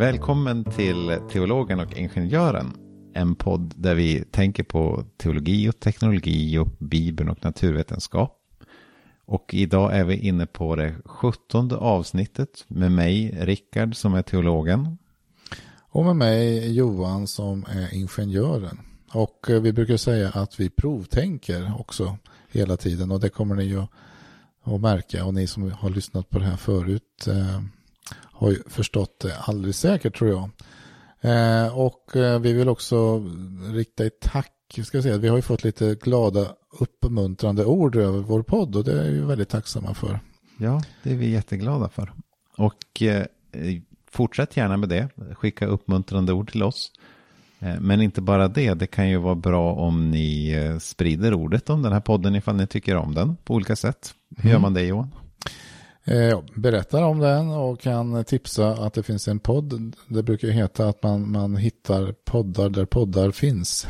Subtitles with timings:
[0.00, 2.72] Välkommen till Teologen och Ingenjören.
[3.14, 8.38] En podd där vi tänker på teologi och teknologi och Bibeln och naturvetenskap.
[9.24, 14.98] Och idag är vi inne på det sjuttonde avsnittet med mig, Rickard, som är teologen.
[15.78, 18.80] Och med mig, Johan, som är ingenjören.
[19.12, 22.18] Och eh, vi brukar säga att vi provtänker också
[22.50, 23.82] hela tiden och det kommer ni ju
[24.64, 27.60] att märka och ni som har lyssnat på det här förut eh,
[28.40, 30.50] har ju förstått det alldeles säkert tror jag.
[31.20, 33.22] Eh, och eh, vi vill också
[33.72, 34.52] rikta ett tack.
[34.84, 35.18] Ska säga.
[35.18, 36.46] Vi har ju fått lite glada
[36.78, 40.20] uppmuntrande ord över vår podd och det är vi väldigt tacksamma för.
[40.58, 42.12] Ja, det är vi jätteglada för.
[42.56, 43.26] Och eh,
[44.10, 45.08] fortsätt gärna med det.
[45.34, 46.92] Skicka uppmuntrande ord till oss.
[47.58, 51.70] Eh, men inte bara det, det kan ju vara bra om ni eh, sprider ordet
[51.70, 54.14] om den här podden ifall ni tycker om den på olika sätt.
[54.36, 54.52] Hur mm.
[54.52, 55.10] gör man det Johan?
[56.04, 59.96] Eh, berättar om den och kan tipsa att det finns en podd.
[60.08, 63.86] Det brukar heta att man, man hittar poddar där poddar finns.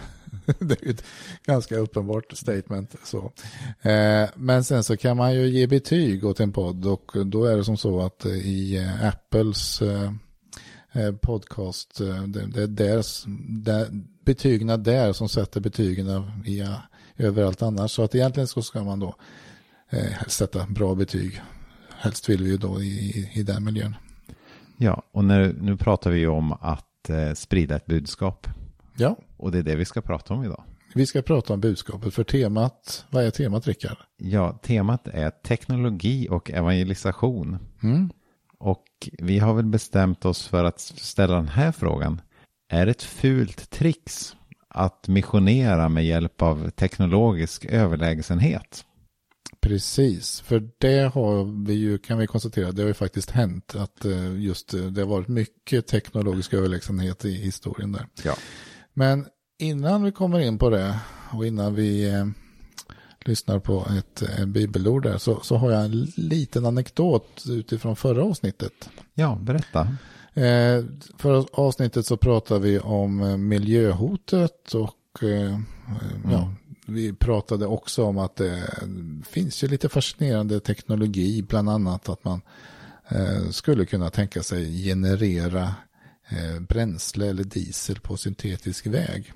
[0.59, 1.05] det är ett
[1.45, 2.95] ganska uppenbart statement.
[3.05, 3.33] Så.
[3.81, 7.57] Eh, men sen så kan man ju ge betyg åt en podd och då är
[7.57, 9.83] det som så att i eh, Apples
[11.21, 13.05] podcast, det, är där,
[14.25, 16.09] betygna betygen där som sätter betygen
[16.47, 16.67] i,
[17.17, 17.91] överallt annars.
[17.93, 19.15] Så att egentligen så ska man då
[20.27, 21.43] sätta bra betyg
[22.01, 23.97] helst vill vi ju då i, i den miljön.
[24.77, 28.47] Ja, och nu, nu pratar vi ju om att eh, sprida ett budskap.
[28.97, 29.17] Ja.
[29.37, 30.63] Och det är det vi ska prata om idag.
[30.95, 33.97] Vi ska prata om budskapet för temat, vad är temat Rickard?
[34.17, 37.59] Ja, temat är teknologi och evangelisation.
[37.83, 38.11] Mm.
[38.59, 42.21] Och vi har väl bestämt oss för att ställa den här frågan.
[42.69, 44.37] Är det ett fult trix
[44.69, 48.85] att missionera med hjälp av teknologisk överlägsenhet?
[49.61, 54.05] Precis, för det har vi ju, kan vi konstatera, det har ju faktiskt hänt att
[54.05, 58.07] eh, just eh, det har varit mycket teknologisk överlägsenhet i historien där.
[58.25, 58.35] Ja.
[58.95, 59.27] Men
[59.59, 60.99] innan vi kommer in på det
[61.31, 62.27] och innan vi eh,
[63.25, 68.25] lyssnar på ett eh, bibelord där så, så har jag en liten anekdot utifrån förra
[68.25, 68.91] avsnittet.
[69.15, 69.81] Ja, berätta.
[70.35, 70.85] Eh,
[71.19, 75.61] förra avsnittet så pratade vi om eh, miljöhotet och eh,
[76.25, 76.57] ja, mm
[76.91, 78.63] vi pratade också om att det
[79.29, 82.43] finns ju lite fascinerande teknologi, bland annat att man
[83.09, 85.75] eh, skulle kunna tänka sig generera
[86.29, 89.33] eh, bränsle eller diesel på syntetisk väg.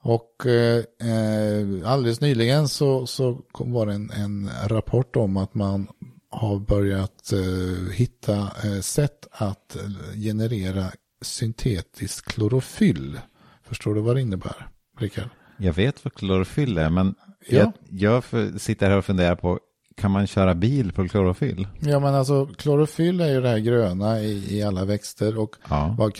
[0.00, 5.88] Och eh, eh alldeles nyligen så, så var det en, en rapport om att man
[6.30, 9.76] har börjat eh, hitta eh, sätt att
[10.14, 10.92] generera
[11.22, 13.20] syntetisk klorofyll.
[13.62, 14.68] Förstår du vad det innebär,
[14.98, 15.28] Rickard?
[15.56, 17.14] Jag vet vad klorofyll är, men
[17.48, 17.58] ja.
[17.58, 18.24] jag, jag
[18.60, 19.60] sitter här och funderar på,
[19.96, 21.68] kan man köra bil på klorofyll?
[21.80, 25.94] Ja, men alltså klorofyll är ju det här gröna i, i alla växter och ja.
[25.98, 26.14] vad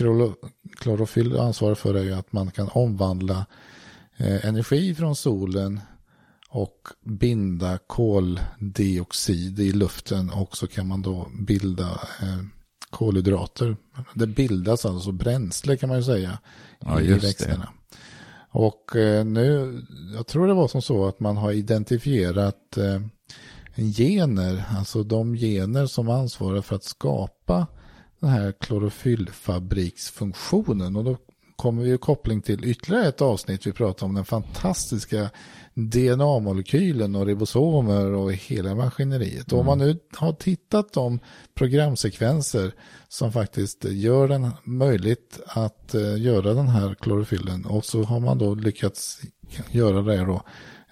[0.76, 3.46] klorofyll ansvarar för är ju att man kan omvandla
[4.16, 5.80] eh, energi från solen
[6.48, 12.38] och binda koldioxid i luften och så kan man då bilda eh,
[12.90, 13.76] kolhydrater.
[14.14, 16.38] Det bildas alltså bränsle kan man ju säga
[16.80, 17.68] ja, i växterna.
[17.90, 17.96] Det.
[18.48, 19.80] Och eh, nu,
[20.14, 23.00] jag tror det var som så att man har identifierat eh,
[23.96, 27.66] gener, alltså de gener som ansvarar för att skapa
[28.20, 30.96] den här klorofyllfabriksfunktionen.
[30.96, 31.16] Och då
[31.56, 35.30] kommer vi i koppling till ytterligare ett avsnitt vi pratar om den fantastiska
[35.76, 39.52] DNA-molekylen och ribosomer och hela maskineriet.
[39.52, 39.60] Mm.
[39.60, 41.20] Om man nu har tittat de
[41.54, 42.72] programsekvenser
[43.08, 48.38] som faktiskt gör det möjligt att uh, göra den här klorofyllen och så har man
[48.38, 49.20] då lyckats
[49.70, 50.42] göra det då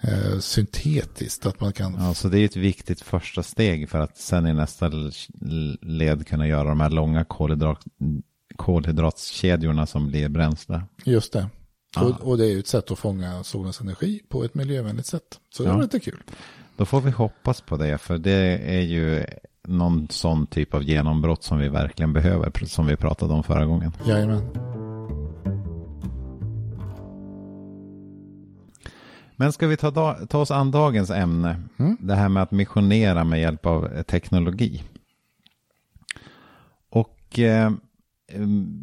[0.07, 1.45] uh, syntetiskt.
[1.45, 1.95] Att man kan...
[1.99, 4.91] Ja, så det är ett viktigt första steg för att sen i nästa
[5.81, 7.83] led kunna göra de här långa kolhydrat
[8.55, 10.81] kolhydratskedjorna som blir bränsle.
[11.05, 11.49] Just det.
[12.01, 15.39] Och, och, det är ju ett sätt att fånga solens energi på ett miljövänligt sätt.
[15.49, 15.77] Så det ja.
[15.77, 16.23] är lite kul.
[16.77, 19.25] Då får vi hoppas på det, för det är ju
[19.63, 23.91] någon sån typ av genombrott som vi verkligen behöver, som vi pratade om förra gången.
[24.05, 24.41] Jajamän.
[29.35, 31.61] Men ska vi ta, ta oss an dagens ämne?
[31.77, 31.97] Mm.
[31.99, 34.83] Det här med att missionera med hjälp av teknologi.
[36.89, 37.71] Och eh,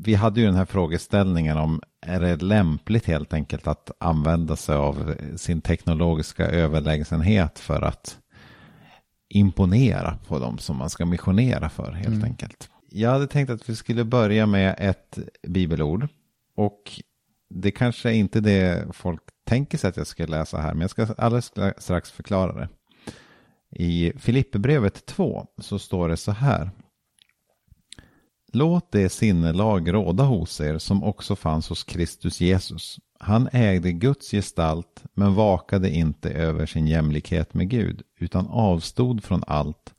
[0.04, 4.76] vi hade ju den här frågeställningen om är det lämpligt helt enkelt att använda sig
[4.76, 8.18] av sin teknologiska överlägsenhet för att
[9.28, 12.24] imponera på dem som man ska missionera för helt mm.
[12.24, 12.70] enkelt.
[12.90, 15.18] Jag hade tänkt att vi skulle börja med ett
[15.48, 16.08] bibelord
[16.56, 17.00] och
[17.50, 20.90] det kanske är inte det folk tänker sig att jag ska läsa här men jag
[20.90, 22.68] ska alldeles strax förklara det.
[23.70, 26.70] I Filipperbrevet 2 så står det så här
[28.54, 32.98] Låt det sinnelag råda hos er som också fanns hos Kristus Jesus.
[33.18, 39.42] Han ägde Guds gestalt men vakade inte över sin jämlikhet med Gud utan avstod från
[39.46, 39.94] allt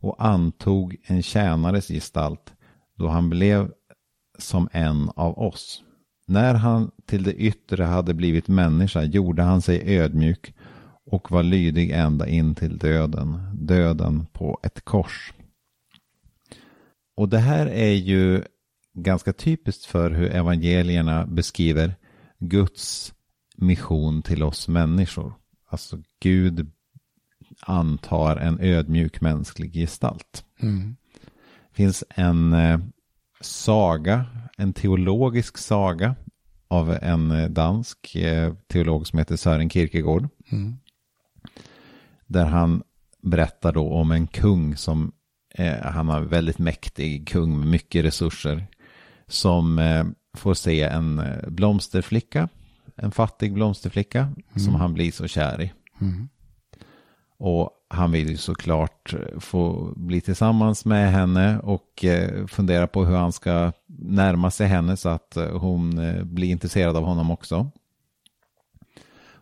[0.00, 2.52] och antog en tjänares gestalt
[2.98, 3.70] då han blev
[4.38, 5.82] som en av oss.
[6.26, 10.54] När han till det yttre hade blivit människa gjorde han sig ödmjuk
[11.06, 15.32] och var lydig ända in till döden, döden på ett kors.
[17.16, 18.42] Och det här är ju
[18.94, 21.94] ganska typiskt för hur evangelierna beskriver
[22.38, 23.14] Guds
[23.56, 25.34] mission till oss människor.
[25.68, 26.70] Alltså Gud
[27.60, 30.44] antar en ödmjuk mänsklig gestalt.
[30.60, 30.96] Mm.
[31.68, 32.80] Det finns en eh,
[33.40, 34.26] saga,
[34.56, 36.14] en teologisk saga
[36.68, 40.28] av en eh, dansk eh, teolog som heter Sören Kierkegaard.
[40.52, 40.76] Mm.
[42.26, 42.82] Där han
[43.22, 45.12] berättar då om en kung som
[45.82, 48.66] han har väldigt mäktig kung med mycket resurser.
[49.28, 50.04] Som eh,
[50.36, 52.48] får se en eh, blomsterflicka,
[52.96, 54.64] en fattig blomsterflicka mm.
[54.64, 55.72] som han blir så kär i.
[56.00, 56.28] Mm.
[57.38, 63.04] Och han vill ju såklart eh, få bli tillsammans med henne och eh, fundera på
[63.04, 67.70] hur han ska närma sig henne så att eh, hon blir intresserad av honom också.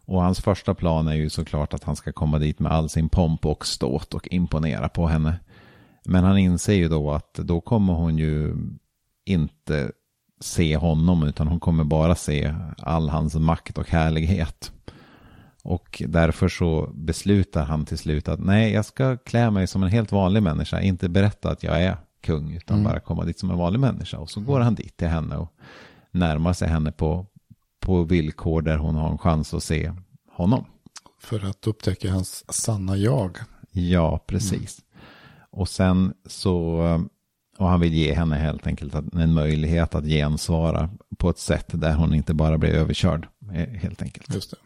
[0.07, 3.09] Och hans första plan är ju såklart att han ska komma dit med all sin
[3.09, 5.41] pomp och ståt och imponera på henne.
[6.05, 8.57] Men han inser ju då att då kommer hon ju
[9.25, 9.93] inte
[10.41, 14.73] se honom utan hon kommer bara se all hans makt och härlighet.
[15.63, 19.89] Och därför så beslutar han till slut att nej, jag ska klä mig som en
[19.89, 22.91] helt vanlig människa, inte berätta att jag är kung, utan mm.
[22.91, 24.19] bara komma dit som en vanlig människa.
[24.19, 25.53] Och så går han dit till henne och
[26.11, 27.27] närmar sig henne på,
[27.81, 29.93] på villkor där hon har en chans att se
[30.31, 30.65] honom.
[31.21, 33.39] För att upptäcka hans sanna jag.
[33.71, 34.79] Ja, precis.
[34.79, 34.84] Mm.
[35.57, 36.79] Och sen så,
[37.59, 41.95] och han vill ge henne helt enkelt en möjlighet att gensvara på ett sätt där
[41.95, 44.35] hon inte bara blir överkörd, eh, helt enkelt.
[44.35, 44.57] Just det.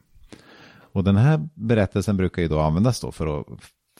[0.93, 3.46] Och den här berättelsen brukar ju då användas då för att,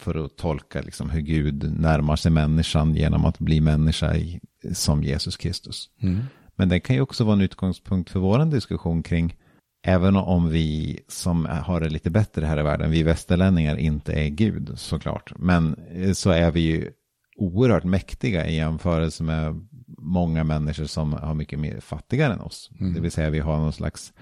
[0.01, 4.41] för att tolka liksom hur Gud närmar sig människan genom att bli människa i,
[4.73, 5.91] som Jesus Kristus.
[6.01, 6.21] Mm.
[6.57, 9.37] Men den kan ju också vara en utgångspunkt för vår diskussion kring
[9.83, 14.29] Även om vi som har det lite bättre här i världen, vi västerlänningar inte är
[14.29, 15.33] Gud såklart.
[15.37, 15.77] Men
[16.15, 16.91] så är vi ju
[17.37, 19.67] oerhört mäktiga i jämförelse med
[19.99, 22.71] många människor som har mycket mer fattigare än oss.
[22.81, 22.95] Mm.
[22.95, 24.13] Det vill säga vi har någon slags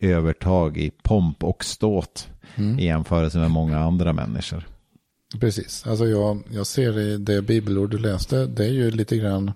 [0.00, 2.78] övertag i pomp och ståt mm.
[2.78, 4.68] i jämförelse med många andra människor.
[5.40, 9.48] Precis, alltså jag, jag ser i det bibelord du läste, det är ju lite grann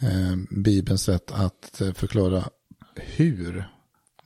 [0.00, 2.44] eh, Bibelns sätt att eh, förklara
[2.96, 3.64] hur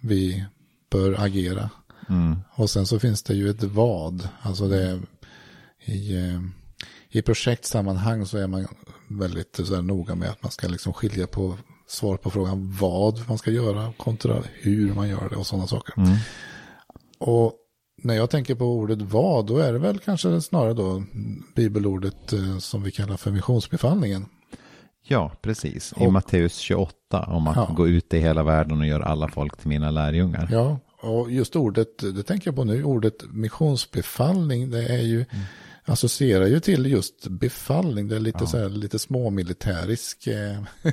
[0.04, 0.44] vi
[0.90, 1.70] bör agera.
[2.08, 2.38] Mm.
[2.54, 5.00] Och sen så finns det ju ett vad, alltså det
[5.84, 6.40] i, eh,
[7.08, 8.66] i projektsammanhang så är man
[9.08, 11.56] väldigt så här, noga med att man ska liksom skilja på
[11.88, 15.94] svar på frågan vad man ska göra kontra hur man gör det och sådana saker.
[15.96, 16.16] Mm.
[17.18, 17.52] Och
[18.02, 21.04] när jag tänker på ordet vad, då är det väl kanske snarare då
[21.54, 24.26] bibelordet eh, som vi kallar för missionsbefallningen.
[25.06, 25.94] Ja, precis.
[25.96, 27.70] I och, Matteus 28 om att ja.
[27.76, 30.48] gå ut i hela världen och göra alla folk till mina lärjungar.
[30.50, 35.44] Ja, och just ordet, det tänker jag på nu, ordet missionsbefallning, det är ju mm
[35.84, 38.08] associerar ju till just befallning.
[38.08, 38.46] Det är lite, ja.
[38.46, 40.58] så här, lite småmilitärisk eh,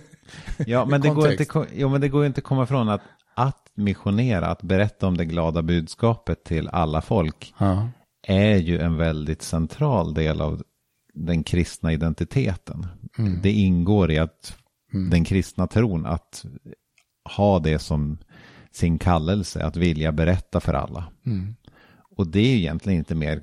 [0.67, 3.01] Ja, men det, går inte, jo, men det går inte att komma ifrån att
[3.33, 7.89] att missionera, att berätta om det glada budskapet till alla folk ja.
[8.27, 10.63] är ju en väldigt central del av
[11.25, 12.87] den kristna identiteten.
[13.17, 13.39] Mm.
[13.41, 14.57] Det ingår i att
[14.93, 15.09] mm.
[15.09, 16.45] den kristna tron att
[17.35, 18.17] ha det som
[18.71, 21.05] sin kallelse, att vilja berätta för alla.
[21.25, 21.55] Mm.
[22.17, 23.41] Och det är ju egentligen inte mer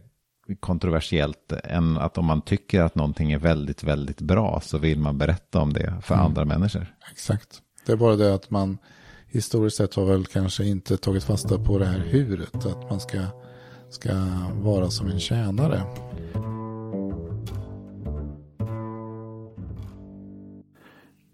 [0.60, 5.18] kontroversiellt än att om man tycker att någonting är väldigt, väldigt bra så vill man
[5.18, 6.26] berätta om det för mm.
[6.26, 6.94] andra människor.
[7.10, 7.62] Exakt.
[7.86, 8.78] Det är bara det att man
[9.26, 13.24] historiskt sett har väl kanske inte tagit fasta på det här huret, att man ska,
[13.90, 14.12] ska
[14.52, 15.82] vara som en tjänare.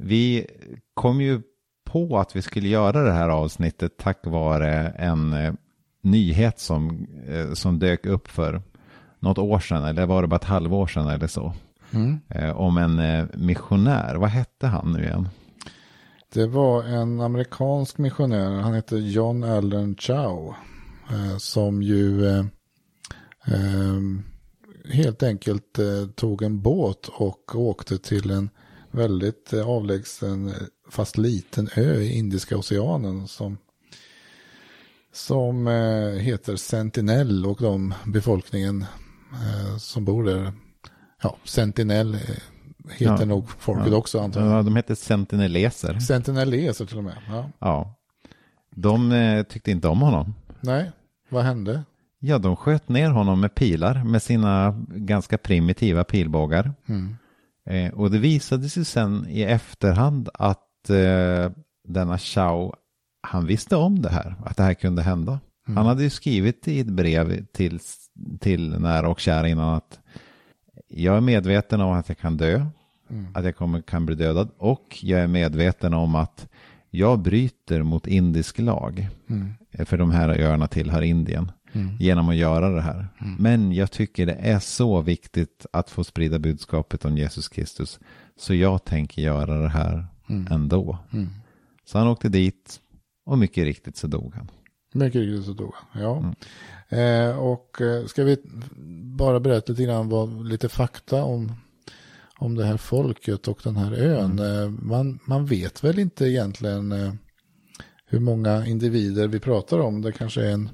[0.04, 0.46] Vi
[0.94, 1.42] kom ju
[1.84, 5.54] på att vi skulle göra det här avsnittet tack vare en eh,
[6.02, 8.62] nyhet som, eh, som dök upp för
[9.18, 11.54] något år sedan, eller var det bara ett halvår sedan eller så.
[11.90, 12.20] Mm.
[12.28, 14.14] Eh, om en missionär.
[14.14, 15.28] Vad hette han nu igen?
[16.32, 20.54] Det var en amerikansk missionär, han hette John Allen Chow.
[21.38, 22.22] Som ju
[24.90, 25.78] helt enkelt
[26.14, 28.50] tog en båt och åkte till en
[28.94, 30.52] väldigt avlägsen
[30.90, 33.58] fast liten ö i Indiska oceanen som
[35.12, 35.66] som
[36.20, 38.82] heter Sentinel och de befolkningen
[39.32, 40.52] eh, som bor där.
[41.22, 42.14] Ja, Sentinel
[42.90, 43.24] heter Ja.
[43.24, 43.96] nog folket Ja.
[43.96, 44.50] också antar jag.
[44.58, 45.98] Ja, de heter sentineleser.
[45.98, 47.16] Sentineleser till och med.
[47.28, 47.50] Ja.
[47.58, 47.94] Ja.
[48.70, 50.34] De eh, tyckte inte om honom.
[50.60, 50.90] Nej,
[51.28, 51.82] vad hände?
[52.18, 56.72] Ja, de sköt ner honom med pilar med sina ganska primitiva pilbågar.
[56.86, 57.16] Mm.
[57.66, 61.50] Eh, och det visade sig sen i efterhand att eh,
[61.88, 62.74] denna Chao,
[63.22, 65.40] han visste om det här, att det här kunde hända.
[65.66, 65.76] Mm.
[65.76, 67.80] Han hade ju skrivit i ett brev till,
[68.40, 70.00] till nära och kära innan att
[70.88, 72.66] jag är medveten om att jag kan dö,
[73.10, 73.26] Mm.
[73.34, 76.48] att jag kommer, kan bli dödad och jag är medveten om att
[76.90, 79.08] jag bryter mot indisk lag.
[79.30, 79.52] Mm.
[79.70, 81.96] Eh, För de här öarna tillhör Indien Mm.
[82.00, 83.08] genom att göra det här.
[83.38, 87.98] Men jag tycker det är så viktigt att få sprida budskapet om Jesus Kristus.
[88.36, 90.06] Så jag tänker göra det här
[90.50, 90.98] ändå.
[91.12, 91.28] Mm.
[91.84, 92.80] Så han åkte dit
[93.26, 94.50] och mycket riktigt så dog han.
[94.92, 96.02] Mycket riktigt så dog han.
[96.02, 96.18] Ja.
[96.18, 96.34] Mm.
[96.88, 98.36] Eh, och eh, ska vi
[99.18, 101.52] bara berätta lite grann vad, lite fakta om,
[102.38, 104.38] om det här folket och den här ön.
[104.38, 104.62] Mm.
[104.62, 107.12] Eh, man, man vet väl inte egentligen eh,
[108.06, 110.02] hur många individer vi pratar om.
[110.02, 110.68] Det kanske är en,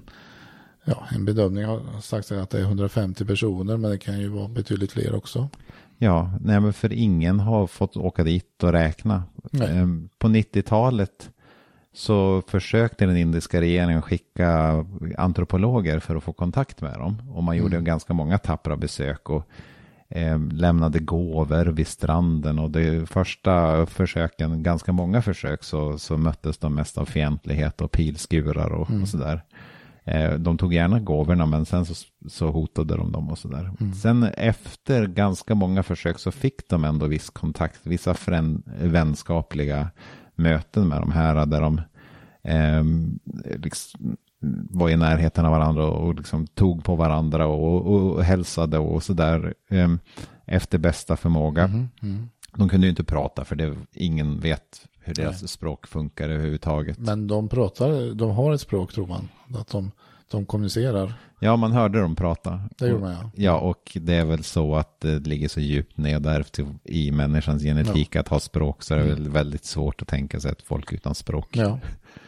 [0.85, 4.49] ja, en bedömning har sagt att det är 150 personer men det kan ju vara
[4.49, 5.49] betydligt fler också.
[5.99, 9.23] Ja, nej men för ingen har fått åka dit och räkna.
[9.51, 9.79] Nej.
[9.79, 11.31] Ehm, På 90-talet
[11.93, 14.85] så försökte den indiska regeringen skicka
[15.19, 17.23] antropologer för att få kontakt med dem.
[17.35, 19.49] Och man gjorde ganska många tappra besök och
[20.09, 22.59] eh, lämnade gåvor vid stranden.
[22.59, 27.93] Och de första försöken, ganska många försök, så, så möttes de mest av fientlighet och
[27.93, 29.43] pilskurar och, och sådär.
[30.05, 31.95] Eh, De tog gärna gåvorna men sen så,
[32.29, 33.71] så hotade de dem och sådär.
[34.03, 39.91] Sen efter ganska många försök så fick de ändå viss kontakt, vissa frän, vänskapliga
[40.35, 41.81] möten med de här där de
[42.43, 42.85] eh,
[43.59, 44.17] liksom,
[44.71, 49.03] var i närheten av varandra och liksom tog på varandra och, och, och hälsade och
[49.03, 49.91] sådär eh,
[50.47, 51.65] efter bästa förmåga.
[51.65, 52.29] Mm.
[52.57, 56.99] De kunde ju inte prata för det, ingen vet hur deras språk funkar överhuvudtaget.
[56.99, 59.29] Men de pratar, de har ett språk tror man.
[59.55, 59.91] Att de,
[60.31, 61.13] de kommunicerar.
[61.43, 62.61] Ja, man hörde dem prata.
[62.79, 63.31] Det gjorde man ja.
[63.35, 68.17] Ja, och det är väl så att det ligger så djupt nedärvt i- människans genetik
[68.17, 71.15] att ha språk så är det väl väldigt svårt att tänka sig ett folk utan
[71.15, 71.49] språk.
[71.57, 71.79] Ja,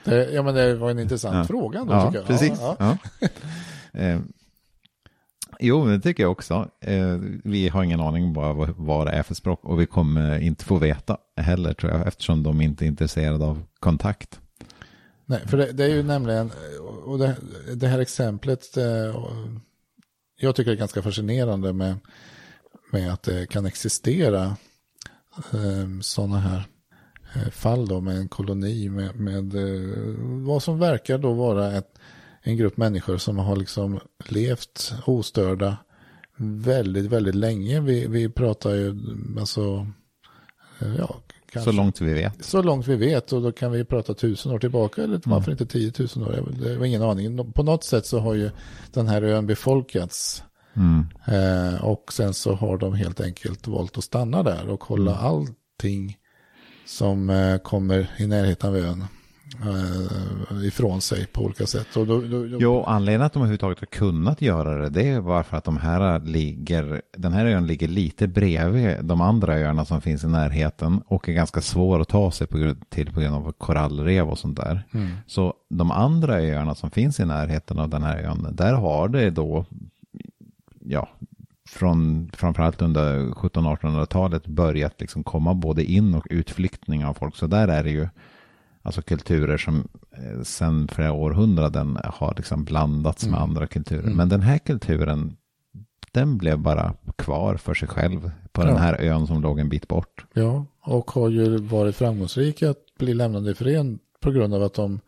[0.04, 1.44] det, ja men det var en intressant Ja.
[1.44, 2.26] fråga ändå Ja, tycker jag.
[2.26, 2.58] precis.
[2.60, 2.96] Ja, ja.
[5.64, 6.68] Jo, det tycker jag också.
[6.80, 10.38] Eh, vi har ingen aning bara vad, vad det är för språk och vi kommer
[10.38, 14.40] inte få veta heller tror jag eftersom de inte är intresserade av kontakt.
[15.26, 17.36] Nej, för det, det är ju nämligen, eh, och det,
[17.74, 19.26] det här exemplet, eh,
[20.40, 21.96] jag tycker det är ganska fascinerande med,
[22.92, 24.56] med att det kan existera
[25.52, 26.64] eh, sådana här
[27.34, 31.98] eh, fall då med en koloni med, med eh, vad som verkar då vara ett,
[32.42, 35.76] en grupp människor som har liksom levt ostörda
[36.36, 37.80] väldigt, väldigt länge.
[37.80, 38.96] Vi, vi pratar ju
[39.40, 39.86] alltså,
[40.80, 41.16] eh, ja,
[41.52, 41.70] kanske.
[41.70, 42.44] Så långt vi vet.
[42.44, 45.66] Så långt vi vet och då kan vi prata tusen år tillbaka eller varför inte
[45.66, 46.48] tiotusen år.
[46.62, 47.52] Det var ingen aning.
[47.52, 48.50] På något sätt så har ju
[48.92, 50.44] den här ön befolkats.
[50.74, 51.06] Mm.
[51.26, 56.16] Eh, och sen så har de helt enkelt valt att stanna där och hålla allting
[56.86, 59.04] som eh, kommer i närheten av ön
[60.64, 61.96] ifrån sig på olika sätt.
[61.96, 65.20] Och då, då, då, Jo, anledningen att de överhuvudtaget har kunnat göra det, det är
[65.20, 69.84] bara för att de här ligger, den här ön ligger lite bredvid de andra öarna
[69.84, 73.34] som finns i närheten och är ganska svår att ta sig på, till på grund
[73.34, 74.82] av korallrev och sånt där.
[74.92, 75.10] Mm.
[75.26, 79.30] Så de andra öarna som finns i närheten av den här ön, där har det
[79.30, 79.64] då,
[80.80, 81.08] ja,
[81.68, 87.36] från framförallt under 1700-1800-talet börjat liksom komma både in och utflyktning av folk.
[87.36, 88.08] Så där är det ju
[88.82, 94.10] alltså kulturer som eh, sen flera århundraden har liksom blandats med andra kulturer.
[94.10, 95.36] Men den här kulturen,
[96.12, 98.78] den blev bara kvar för sig själv på den Ja.
[98.80, 100.24] här ön som låg en bit bort.
[100.32, 104.74] Ja, och har ju varit framgångsrika att bli lämnade i fred på grund av att
[104.74, 105.00] de,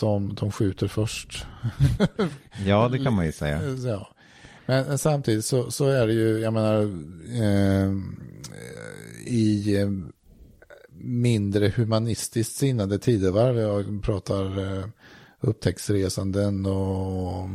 [0.00, 1.46] de, de skjuter först.
[2.66, 3.60] Ja, det kan man ju säga.
[3.86, 4.08] Ja.
[4.66, 6.80] Men samtidigt så, så är det ju, jag menar,
[7.42, 7.92] eh,
[9.26, 9.88] i eh,
[11.04, 14.84] mindre humanistiskt sinnade tidevarv, jag pratar eh,
[15.40, 17.48] upptäcktsresanden och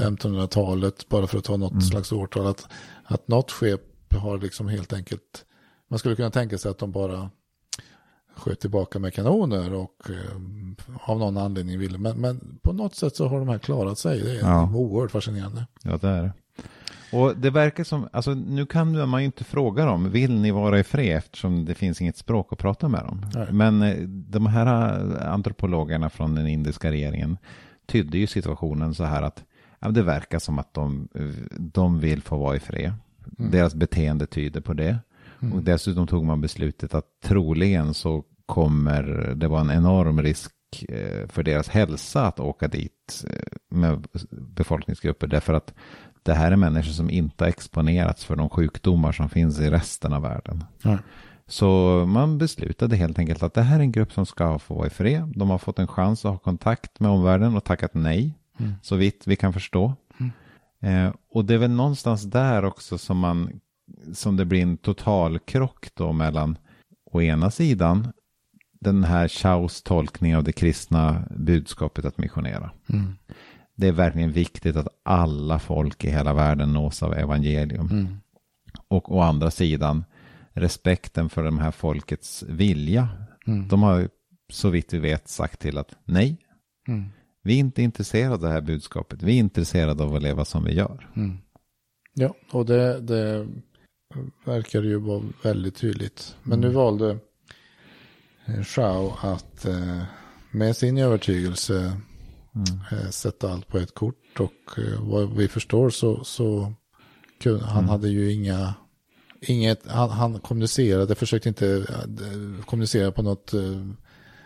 [0.00, 2.66] 1500-talet, bara för att ta något slags årtal, att,
[3.04, 5.44] att något skepp har liksom helt enkelt,
[5.88, 7.30] man skulle kunna tänka sig att de bara
[8.36, 11.98] sköt tillbaka med kanoner och eh, av någon anledning ville.
[11.98, 14.20] Men, men på något sätt så har de här klarat sig.
[14.20, 14.72] Det är Ja.
[14.74, 15.66] oerhört fascinerande.
[15.82, 16.32] Ja, det är det.
[17.12, 20.78] Och det verkar som, alltså nu kan man ju inte fråga dem, vill ni vara
[20.78, 23.26] i fred eftersom det finns inget språk att prata med dem.
[23.34, 23.46] Nej.
[23.52, 27.38] Men eh, de här eh, antropologerna från den indiska regeringen
[27.86, 29.44] tydde ju situationen så här att
[29.80, 31.08] ja, det verkar som att de,
[31.58, 32.92] de vill få vara i fred.
[33.26, 34.98] Deras beteende tyder på det.
[35.42, 35.54] Mm.
[35.54, 40.52] Och dessutom tog man beslutet att troligen så kommer det vara en enorm risk
[40.88, 43.24] eh, för deras hälsa att åka dit
[43.70, 45.26] med befolkningsgrupper.
[45.26, 45.74] Därför att
[46.28, 50.12] det här är människor som inte har exponerats för de sjukdomar som finns i resten
[50.12, 50.64] av världen.
[50.84, 50.98] Mm.
[51.46, 51.66] Så
[52.08, 54.90] man beslutade helt enkelt att det här är en grupp som ska få vara i
[54.90, 55.32] fred.
[55.36, 58.34] De har fått en chans att ha kontakt med omvärlden och tackat nej.
[58.58, 58.72] Mm.
[58.82, 59.94] Så vitt vi kan förstå.
[60.20, 61.06] Mm.
[61.06, 63.60] Eh, och det är väl någonstans där också som man
[64.14, 66.58] som det blir en total krock då mellan
[67.12, 68.12] å ena sidan
[68.80, 72.70] den här Chaus tolkning av det kristna budskapet att missionera.
[72.88, 73.16] Mm.
[73.78, 77.88] Det är verkligen viktigt att alla folk i hela världen nås av evangelium.
[77.90, 78.16] Mm.
[78.88, 80.04] Och å andra sidan
[80.52, 83.08] respekten för de här folkets vilja.
[83.46, 83.68] Mm.
[83.68, 84.08] De har
[84.52, 86.36] så vitt vi vet sagt till att nej,
[86.88, 87.04] mm.
[87.42, 89.22] vi är inte intresserade av det här budskapet.
[89.22, 91.10] Vi är intresserade av att leva som vi gör.
[91.16, 91.38] Mm.
[92.14, 93.48] Ja, och det, det
[94.44, 96.36] verkar ju vara väldigt tydligt.
[96.42, 96.76] Men nu mm.
[96.76, 97.18] valde
[98.64, 100.02] Shao att eh,
[100.50, 102.00] med sin övertygelse
[102.54, 102.80] mm.
[102.92, 104.40] Eh, sätta allt på ett kort.
[104.40, 106.72] Och eh, vad vi förstår så, så
[107.44, 107.88] han mm.
[107.88, 108.74] hade ju inga,
[109.40, 111.86] inget, han, han kommunicerade, försökte inte
[112.66, 113.54] kommunicera på något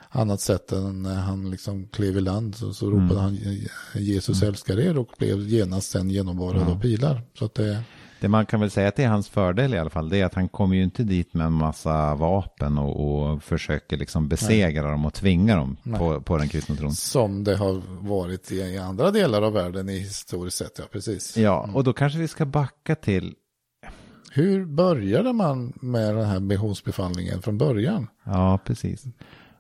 [0.09, 3.23] annat sätt än när han liksom klev i land så, så ropade mm.
[3.23, 3.39] han
[3.95, 4.49] Jesus mm.
[4.49, 7.23] älskar er och blev genast sen genomborrad av pilar.
[7.39, 7.83] Så att det,
[8.23, 10.49] det man kan väl säga är hans fördel i alla fall, det är att han
[10.49, 14.91] kommer ju inte dit med en massa vapen och, och försöker liksom besegra Nej.
[14.91, 16.93] dem och tvinga dem på, på den kristna tron.
[16.93, 21.37] Som det har varit i, i, andra delar av världen i historiskt sett, ja precis.
[21.37, 21.77] Ja, mm.
[21.77, 23.35] och då kanske vi ska backa till
[24.31, 28.09] hur började man med den här missionsbefallningen från början?
[28.25, 29.05] Ja, precis.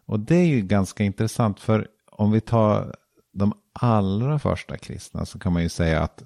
[0.06, 2.94] Och det är ju ganska intressant för om vi tar
[3.32, 6.22] de allra första kristna så kan man ju säga att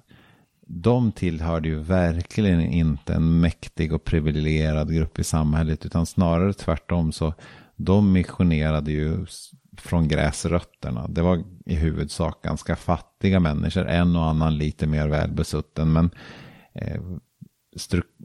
[0.67, 7.11] de tillhörde ju verkligen inte en mäktig och privilegierad grupp i samhället, utan snarare tvärtom
[7.11, 7.33] så
[7.75, 9.25] de missionerade ju
[9.77, 11.07] från gräsrötterna.
[11.07, 16.09] Det var i huvudsak ganska fattiga människor, en och annan lite mer välbesutten, men
[16.73, 17.01] eh,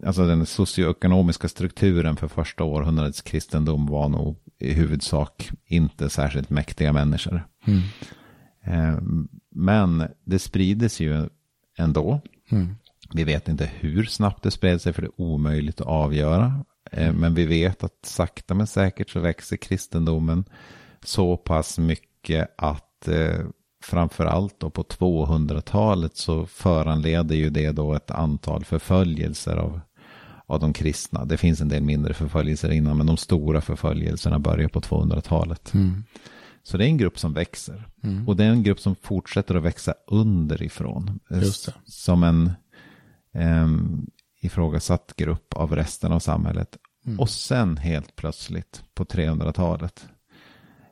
[0.06, 6.92] alltså den socioekonomiska strukturen för första århundradets kristendom var nog i huvudsak inte särskilt mäktiga
[6.92, 7.46] människor.
[7.66, 7.80] Mm.
[8.64, 9.02] Eh,
[9.54, 11.28] men det sprides ju
[11.78, 12.20] ändå.
[12.48, 12.76] Mm.
[13.14, 16.64] Vi vet inte hur snabbt det spred sig för det är omöjligt att avgöra.
[16.92, 20.44] Eh, men vi vet att sakta men säkert så växer kristendomen
[21.04, 23.46] så pass mycket att eh,
[23.82, 29.80] framförallt då på 200-talet så föranleder ju det då ett antal förföljelser av,
[30.46, 31.24] av de kristna.
[31.24, 35.74] Det finns en del mindre förföljelser innan men de stora förföljelserna börjar på 200-talet.
[35.74, 36.04] Mm.
[36.62, 37.88] Så det är en grupp som växer.
[38.02, 38.28] Mm.
[38.28, 41.20] Och det är en grupp som fortsätter att växa underifrån.
[41.84, 42.52] Som en
[43.34, 43.68] eh,
[44.40, 46.78] ifrågasatt grupp av resten av samhället.
[47.06, 47.20] Mm.
[47.20, 50.08] Och sen helt plötsligt på 300-talet.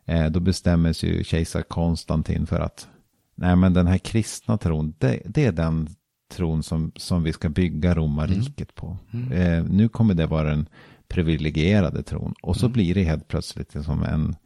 [0.05, 2.89] Eh, då bestämmer sig ju kejsar Konstantin för att
[3.35, 5.89] nej men den här kristna tron, det, det är den
[6.31, 8.75] tron som, som vi ska bygga romarriket mm.
[8.75, 8.99] på.
[9.13, 9.33] Mm.
[9.33, 10.69] Eh, nu kommer det vara den
[11.09, 12.35] privilegierade tron.
[12.43, 12.73] Och så mm.
[12.73, 14.37] blir det helt plötsligt som en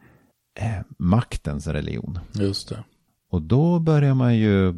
[0.55, 2.19] eh, maktens religion.
[2.33, 2.85] Just det.
[3.31, 4.75] Och då börjar man ju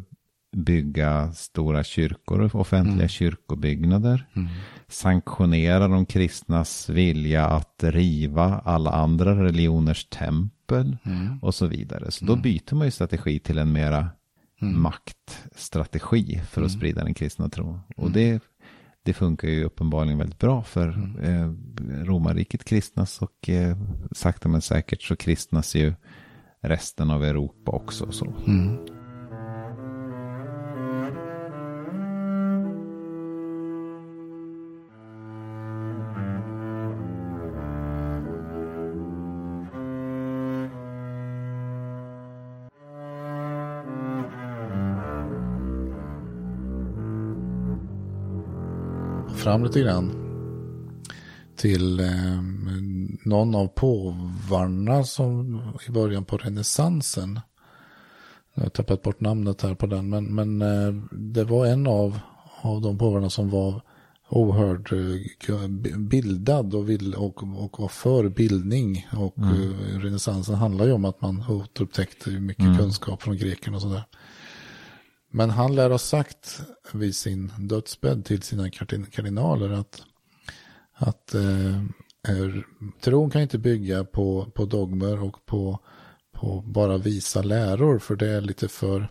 [0.55, 3.09] bygga stora kyrkor, offentliga mm.
[3.09, 4.27] kyrkobyggnader.
[4.33, 4.47] Mm.
[4.87, 11.39] Sanktionera de kristnas vilja att riva alla andra religioners tempel mm.
[11.41, 12.11] och så vidare.
[12.11, 12.41] Så då mm.
[12.43, 14.09] byter man ju strategi till en mera
[14.61, 14.81] mm.
[14.81, 16.79] maktstrategi för att mm.
[16.79, 17.79] sprida den kristna tron.
[17.97, 18.41] Och det
[19.07, 21.23] det funkar ju uppenbarligen väldigt bra för mm.
[21.23, 23.77] eh, romarriket kristnas och eh,
[24.11, 25.93] sakta men säkert så kristnas ju
[26.61, 28.11] resten av Europa också.
[28.11, 28.33] Så.
[28.47, 28.96] Mm.
[49.47, 50.11] Fram lite grann
[51.55, 52.41] till eh,
[53.23, 57.39] någon av påvarna som i början på renässansen.
[58.53, 62.19] Jag har tappat bort namnet här på den, men, men eh, det var en av,
[62.61, 63.81] av de påvarna som var
[64.29, 69.07] oerhört eh, bildad och, vill, och, och var för bildning.
[69.11, 69.71] Och mm.
[69.71, 72.77] Eh, renässansen handlar ju om att man återupptäckte mycket mm.
[72.77, 74.03] kunskap från grekerna och sådär.
[75.31, 76.61] Men han lär ha sagt
[76.93, 78.69] vid sin dödsbädd till sina
[79.11, 80.01] kardinaler att,
[80.93, 81.81] att eh,
[82.27, 82.65] är,
[83.01, 85.79] tron kan inte bygga på, på dogmer och på,
[86.33, 89.09] på bara visa läror för det är lite för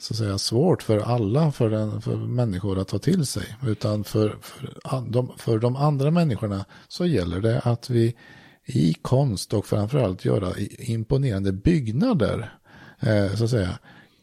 [0.00, 3.56] så att säga, svårt för alla, för, den, för människor att ta till sig.
[3.66, 8.16] Utan för, för, de, för de andra människorna så gäller det att vi
[8.64, 12.52] i konst och framförallt göra imponerande byggnader,
[13.00, 13.78] eh, så att säga,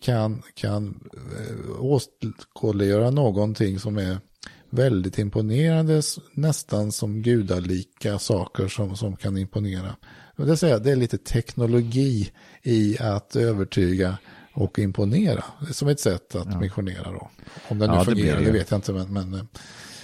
[0.06, 4.18] kan, kan eh, åskådliggöra någonting som är
[4.70, 6.02] väldigt imponerande,
[6.34, 9.96] nästan som gudalika saker som, som kan imponera.
[10.38, 12.32] Det, säga, det är lite teknologi
[12.64, 14.18] i att övertyga
[14.54, 15.44] och imponera.
[15.72, 16.60] Som ett sätt att ja.
[16.60, 17.30] missionera då.
[17.68, 18.94] Om det nu ja, fungerar, det, det, vet jag inte.
[18.94, 19.48] Men, men...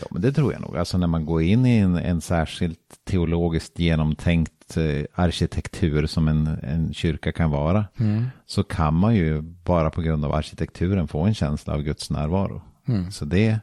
[0.01, 0.77] Ja, men det tror jag nog.
[0.77, 6.47] Alltså när man går in i en, en särskilt teologiskt genomtänkt eh, arkitektur som en,
[6.47, 7.85] en kyrka kan vara.
[7.99, 8.25] Mm.
[8.45, 12.61] Så kan man ju bara på grund av arkitekturen få en känsla av Guds närvaro.
[12.87, 13.11] Mm.
[13.11, 13.59] Så det,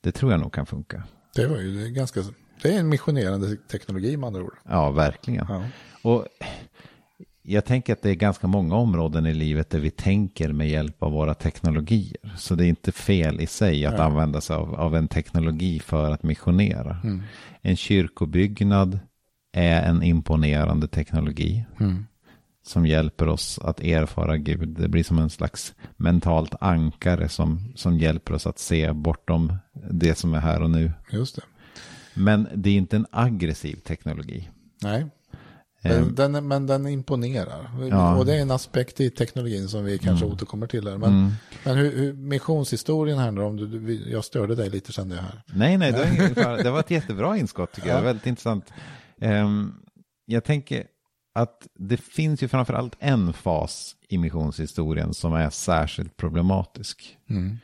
[0.00, 1.02] det tror jag nog kan funka.
[1.34, 2.22] Det var ju det ganska,
[2.62, 4.56] det är en missionerande teknologi med andra ord.
[4.68, 5.46] Ja, verkligen.
[5.48, 5.62] Ja.
[6.02, 6.26] Och
[7.48, 11.02] jag tänker att det är ganska många områden i livet där vi tänker med hjälp
[11.02, 12.34] av våra teknologier.
[12.36, 14.02] Så det är inte fel i sig att ja.
[14.02, 16.96] använda sig av, av, en teknologi för att missionera.
[17.04, 17.22] Mm.
[17.62, 18.98] En kyrkobyggnad
[19.52, 21.64] är en imponerande teknologi.
[21.80, 22.06] Mm.
[22.62, 24.68] Som hjälper oss att erfara Gud.
[24.68, 29.52] Det blir som en slags mentalt ankare som, som hjälper oss att se bortom
[29.90, 30.92] det som är här och nu.
[31.10, 31.42] Just det.
[32.14, 34.48] Men det är inte en aggressiv teknologi.
[34.82, 35.06] Nej.
[35.82, 36.14] Den, ehm.
[36.14, 37.70] den, men den imponerar.
[37.90, 38.16] Ja.
[38.16, 40.34] Och det är en aspekt i teknologin som vi kanske mm.
[40.34, 40.98] återkommer till här.
[40.98, 41.32] Men, mm.
[41.64, 45.42] men hur, hur, missionshistorien här om du, jag störde dig lite kände jag här.
[45.46, 48.02] Nej, nej, det var, det var ett jättebra inskott tycker jag.
[48.02, 48.72] Väldigt intressant.
[49.20, 49.74] Um,
[50.26, 50.86] jag tänker
[51.34, 57.18] att det finns ju framförallt en fas i missionshistorien som är särskilt problematisk.
[57.30, 57.58] Mm.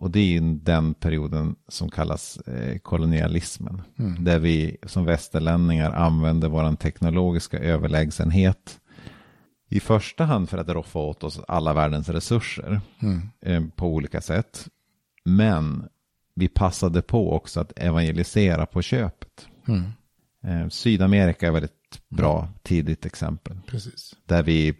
[0.00, 3.82] Och det är den perioden som kallas eh, kolonialismen.
[3.98, 4.24] Mm.
[4.24, 8.80] Där vi som västerlänningar använder vår teknologiska överlägsenhet.
[9.68, 13.28] I första hand för att roffa åt oss alla världens resurser mm.
[13.40, 14.68] eh, på olika sätt.
[15.24, 15.88] Men
[16.34, 19.48] vi passade på också att evangelisera på köpet.
[19.68, 19.82] Mm.
[20.44, 22.52] Eh, Sydamerika är väldigt bra mm.
[22.62, 23.56] tidigt exempel.
[23.66, 24.14] Precis.
[24.26, 24.74] Där vi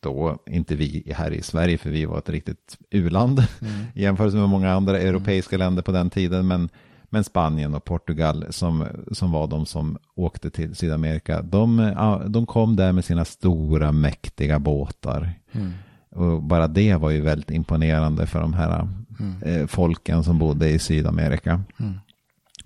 [0.00, 3.72] då, inte vi här i Sverige, för vi var ett riktigt uland mm.
[3.94, 5.08] i jämförelse med många andra mm.
[5.08, 6.68] europeiska länder på den tiden, men,
[7.04, 11.92] men Spanien och Portugal som, som var de som åkte till Sydamerika, de,
[12.26, 15.32] de kom där med sina stora mäktiga båtar.
[15.52, 15.72] Mm.
[16.10, 18.88] Och bara det var ju väldigt imponerande för de här
[19.20, 19.42] mm.
[19.42, 21.62] eh, folken som bodde i Sydamerika.
[21.80, 21.94] Mm.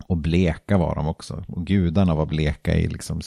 [0.09, 1.45] Och bleka var de också.
[1.49, 3.21] Och gudarna var bleka i liksom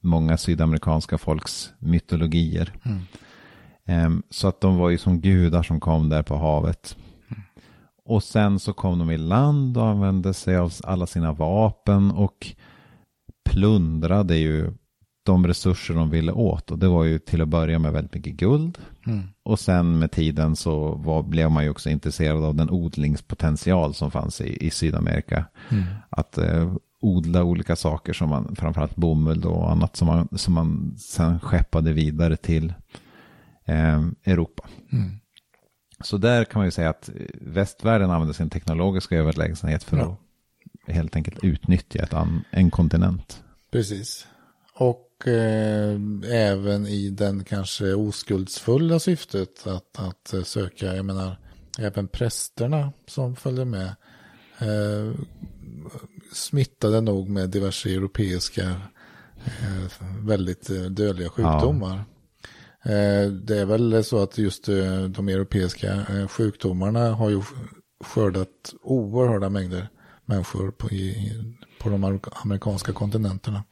[0.00, 2.72] många sydamerikanska folks mytologier.
[2.82, 4.06] Mm.
[4.06, 6.96] Um, så att de var ju som gudar som kom där på havet.
[7.28, 7.42] Mm.
[8.04, 12.54] Och sen så kom de i land och använde sig av alla sina vapen och
[13.50, 14.72] plundrade ju
[15.24, 16.70] de resurser de ville åt.
[16.70, 18.78] Och det var ju till att börja med väldigt mycket guld.
[19.06, 19.22] Mm.
[19.42, 24.10] Och sen med tiden så var, blev man ju också intresserad av den odlingspotential som
[24.10, 25.44] fanns i, i Sydamerika.
[25.70, 25.84] Mm.
[26.10, 30.96] Att eh, odla olika saker som man, framförallt bomull och annat som man, som man
[30.98, 32.74] sen skeppade vidare till
[33.64, 34.68] eh, Europa.
[34.92, 35.10] Mm.
[36.00, 40.16] Så där kan man ju säga att västvärlden använder sin teknologiska överlägsenhet för ja.
[40.86, 42.14] att helt enkelt utnyttja ett
[42.50, 43.42] en kontinent.
[43.70, 44.26] Precis.
[44.74, 45.98] Och eh,
[46.30, 51.38] även i den kanske oskuldsfulla syftet att, att söka, jag menar,
[51.78, 53.94] även prästerna som följde med
[54.58, 55.14] eh,
[56.32, 58.62] smittade nog med diverse europeiska
[59.44, 62.04] eh, väldigt eh, dödliga sjukdomar.
[62.82, 62.90] Ja.
[62.90, 67.42] Eh, det är väl så att just eh, de europeiska sjukdomarna har ju
[68.04, 69.88] skördat oerhörda mängder
[70.24, 71.32] människor på, i,
[71.84, 73.64] på de amerikanska kontinenterna.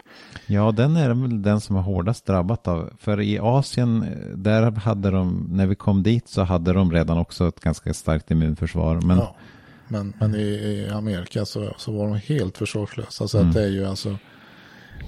[0.46, 2.90] Ja, den är väl den som är hårdast drabbat av.
[2.98, 7.48] För i Asien, där hade de, när vi kom dit så hade de redan också
[7.48, 9.00] ett ganska starkt immunförsvar.
[9.00, 9.36] Men, ja,
[9.88, 13.28] men, men i, i, Amerika så, så var de helt försvarslösa.
[13.28, 13.48] Så mm.
[13.48, 14.08] att det är ju alltså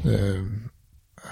[0.04, 0.40] eh,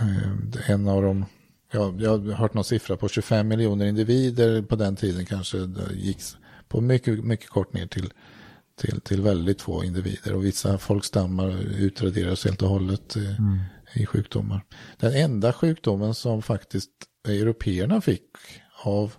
[0.01, 1.25] eh, en av de,
[1.73, 5.95] ja, jag har hört någon siffra på 25 miljoner individer på den tiden kanske det
[5.95, 6.19] gick
[6.69, 8.13] på mycket, mycket kort ner till
[8.77, 10.35] till, till väldigt få individer.
[10.35, 13.61] Och vissa folkstammar utraderas helt och hållet i, mm.
[13.95, 14.65] i sjukdomar.
[15.01, 16.91] Den enda sjukdomen som faktiskt
[17.29, 18.27] européerna fick
[18.85, 19.15] av,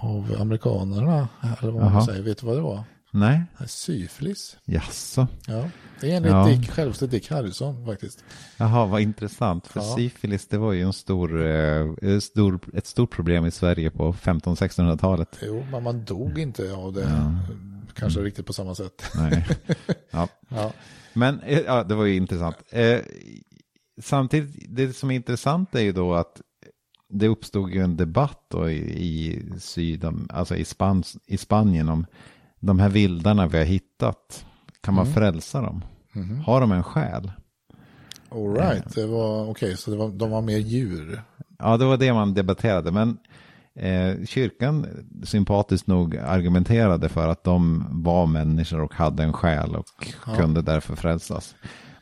[0.00, 1.28] av amerikanerna,
[1.60, 2.84] eller vad man säger, vet du vad det var?
[3.12, 3.42] Nej.
[3.66, 4.56] Syfilis.
[4.64, 5.26] Jaså.
[5.46, 5.68] Ja,
[6.00, 6.46] det är enligt ja.
[6.46, 8.24] Dick, självaste Dick Harrison faktiskt.
[8.56, 9.66] Jaha, vad intressant.
[9.66, 9.96] För ja.
[9.96, 15.38] syfilis, det var ju en stor, eh, stor, ett stort problem i Sverige på 1500-1600-talet.
[15.42, 17.00] Jo, men man dog inte av det.
[17.00, 17.32] Ja
[18.00, 18.24] kanske mm.
[18.24, 19.02] riktigt på samma sätt.
[19.14, 19.46] Nej.
[20.10, 20.28] Ja.
[20.48, 20.72] ja.
[21.12, 22.56] Men eh, ja, det var ju intressant.
[22.70, 22.98] Eh,
[24.00, 26.40] samtidigt, det som är intressant är ju då att
[27.08, 32.06] det uppstod ju en debatt då i, i, Syd, alltså i, Spans, i Spanien om
[32.60, 34.46] de här vildarna vi har hittat.
[34.80, 35.14] Kan man mm.
[35.14, 35.84] frälsa dem?
[36.14, 36.40] Mm.
[36.40, 37.32] Har de en själ?
[38.28, 41.22] All right, det var okej, okay, så var, de var mer djur.
[41.58, 43.18] Ja, det var det man debatterade, men
[43.74, 44.86] eh, kyrkan
[45.24, 50.34] sympatiskt nog argumenterade för att de var människor och hade en själ och ja.
[50.34, 51.54] kunde därför frälsas.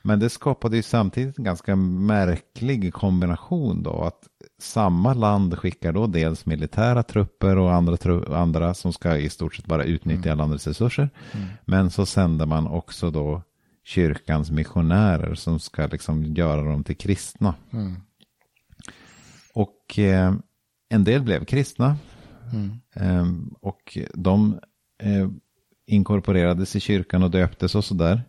[0.03, 4.03] Men det skapade ju samtidigt en ganska märklig kombination då.
[4.03, 4.29] Att
[4.59, 9.55] samma land skickar då dels militära trupper och andra, tru andra som ska i stort
[9.55, 10.39] sett bara utnyttja mm.
[10.39, 11.11] landets resurser.
[11.33, 11.47] Mm.
[11.65, 13.43] Men så sänder man också då
[13.85, 17.55] kyrkans missionärer som ska liksom göra dem till kristna.
[17.73, 17.97] Mm.
[19.55, 20.35] Och eh,
[20.89, 21.97] en del blev kristna.
[22.53, 22.81] Mm.
[22.95, 23.27] Eh,
[23.61, 24.61] och de
[25.03, 25.29] eh,
[25.87, 28.23] inkorporerades i kyrkan och döptes och sådär.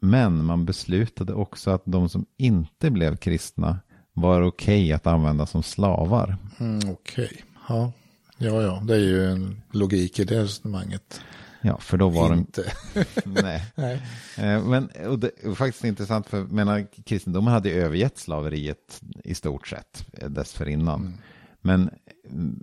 [0.00, 3.78] Men man beslutade också att de som inte blev kristna
[4.12, 6.36] var okej okay att använda som slavar.
[6.58, 7.38] Mm, okej, okay.
[7.68, 7.92] ja.
[8.38, 11.20] ja, ja, det är ju en logik i det resonemanget.
[11.60, 12.72] Ja, för då var inte.
[12.94, 13.04] de...
[13.42, 13.64] nej.
[13.74, 14.02] nej.
[14.36, 19.68] Eh, men och det är faktiskt intressant, för menar, kristendomen hade övergett slaveriet i stort
[19.68, 21.00] sett eh, dessförinnan.
[21.00, 21.18] Mm.
[21.62, 21.90] Men
[22.30, 22.62] mm,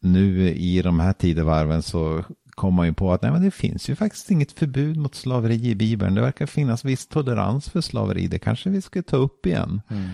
[0.00, 3.90] nu i de här tidevarven så kom man ju på att nej, men det finns
[3.90, 6.14] ju faktiskt inget förbud mot slaveri i Bibeln.
[6.14, 8.26] Det verkar finnas viss tolerans för slaveri.
[8.26, 9.80] Det kanske vi ska ta upp igen.
[9.88, 10.10] Mm.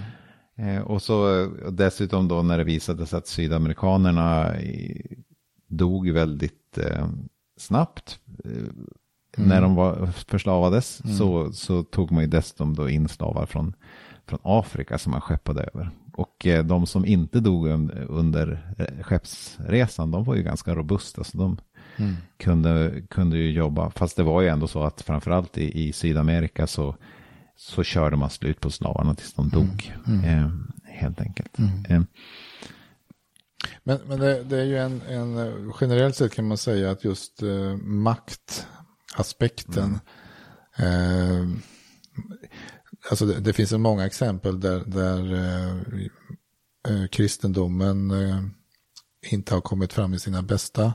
[0.58, 4.54] Eh, och så och dessutom då när det visade sig att sydamerikanerna
[5.68, 7.08] dog väldigt eh,
[7.56, 8.50] snabbt eh,
[9.36, 9.48] mm.
[9.48, 11.16] när de var förslavades mm.
[11.16, 13.74] så, så tog man ju dessutom då in slavar från,
[14.28, 15.90] från Afrika som man skeppade över.
[16.12, 17.66] Och eh, de som inte dog
[18.08, 21.24] under eh, skeppsresan, de var ju ganska robusta.
[21.24, 21.58] Så de
[21.96, 22.16] mm.
[22.36, 23.90] kunde, kunde ju jobba.
[23.90, 26.96] Fast det var ju ändå så att framförallt i, i Sydamerika så,
[27.56, 29.94] så körde man slut på slavarna tills de dog.
[30.06, 30.24] Mm.
[30.24, 30.38] mm.
[30.38, 30.50] Eh,
[30.84, 31.58] helt enkelt.
[31.58, 31.84] Mm.
[31.88, 32.02] Eh.
[33.84, 37.42] Men, men det, det, är ju en, en, generellt sett kan man säga att just
[37.42, 39.98] eh, maktaspekten
[40.76, 41.46] eh,
[43.10, 45.76] alltså det, det, finns många exempel där, där eh,
[46.88, 48.42] eh, kristendomen eh,
[49.30, 50.92] inte har kommit fram i sina bästa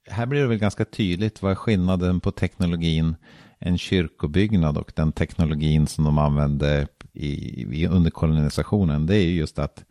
[0.05, 3.15] här blir det väl ganska tydligt vad är skillnaden på teknologin
[3.59, 9.59] en kyrkobyggnad och den teknologin som de använde i, under kolonisationen, det är ju just
[9.59, 9.85] att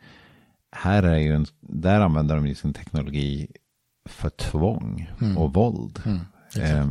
[0.72, 3.48] här är ju en, där använder de ju sin teknologi
[4.04, 5.38] för tvång mm.
[5.38, 6.02] och våld.
[6.04, 6.20] Mm,
[6.56, 6.90] eh,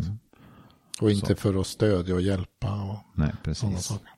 [1.02, 1.36] och inte så.
[1.36, 3.86] för att stödja och hjälpa och Nej, precis.
[3.86, 4.10] saker.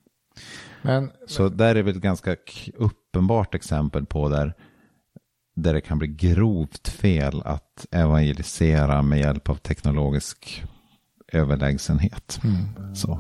[0.82, 1.58] Men, så men...
[1.58, 2.36] där är väl ett ganska
[2.76, 4.54] uppenbart exempel på där,
[5.56, 10.64] där det kan bli grovt fel att evangelisera med hjälp av teknologisk
[11.28, 12.40] överlägsenhet.
[12.44, 12.96] Mm.
[12.96, 13.20] Så.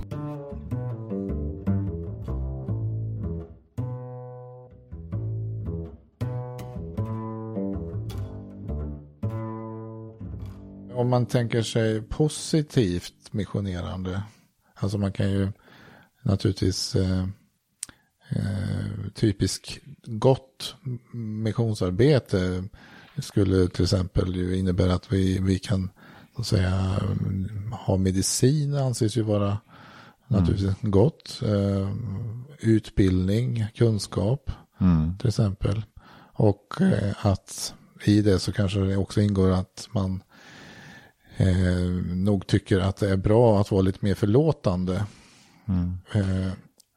[10.93, 14.23] Om man tänker sig positivt missionerande,
[14.75, 15.51] alltså man kan ju
[16.21, 17.27] naturligtvis eh,
[18.29, 20.75] eh, typisk gott
[21.13, 22.63] missionsarbete
[23.17, 25.89] skulle till exempel innebära att vi, vi kan
[26.35, 26.99] så säga,
[27.71, 29.59] ha medicin anses ju vara mm.
[30.27, 31.41] naturligtvis gott.
[31.45, 31.91] Eh,
[32.59, 34.51] utbildning, kunskap
[34.81, 35.17] mm.
[35.17, 35.83] till exempel.
[36.33, 40.23] Och eh, att i det så kanske det också ingår att man
[41.37, 45.05] eh, nog tycker att det är bra att vara lite mer förlåtande.
[45.67, 45.97] Mm.
[46.13, 46.51] Eh,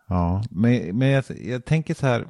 [0.08, 2.26] ja, men, men jag, jag, tänker så här,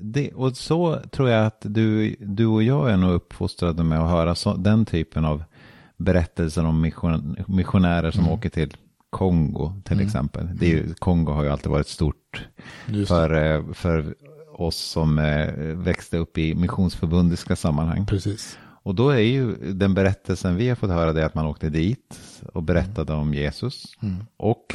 [0.00, 4.10] det, och så tror jag att du, du och jag är nog uppfostrade med att
[4.10, 5.44] höra så, den typen av
[5.96, 8.32] berättelser om mission, missionärer som mm.
[8.32, 8.76] åker till
[9.10, 10.06] Kongo till mm.
[10.06, 10.48] exempel.
[10.54, 12.46] Det är ju, Kongo har ju alltid varit stort
[13.08, 14.14] för, eh, för
[14.52, 18.06] oss som eh, växte upp i missionsförbundiska sammanhang.
[18.06, 18.58] Precis.
[18.86, 22.20] Och då är ju den berättelsen vi har fått höra det att man åkte dit
[22.54, 23.22] och berättade mm.
[23.22, 23.84] om Jesus.
[24.02, 24.14] Mm.
[24.36, 24.74] Och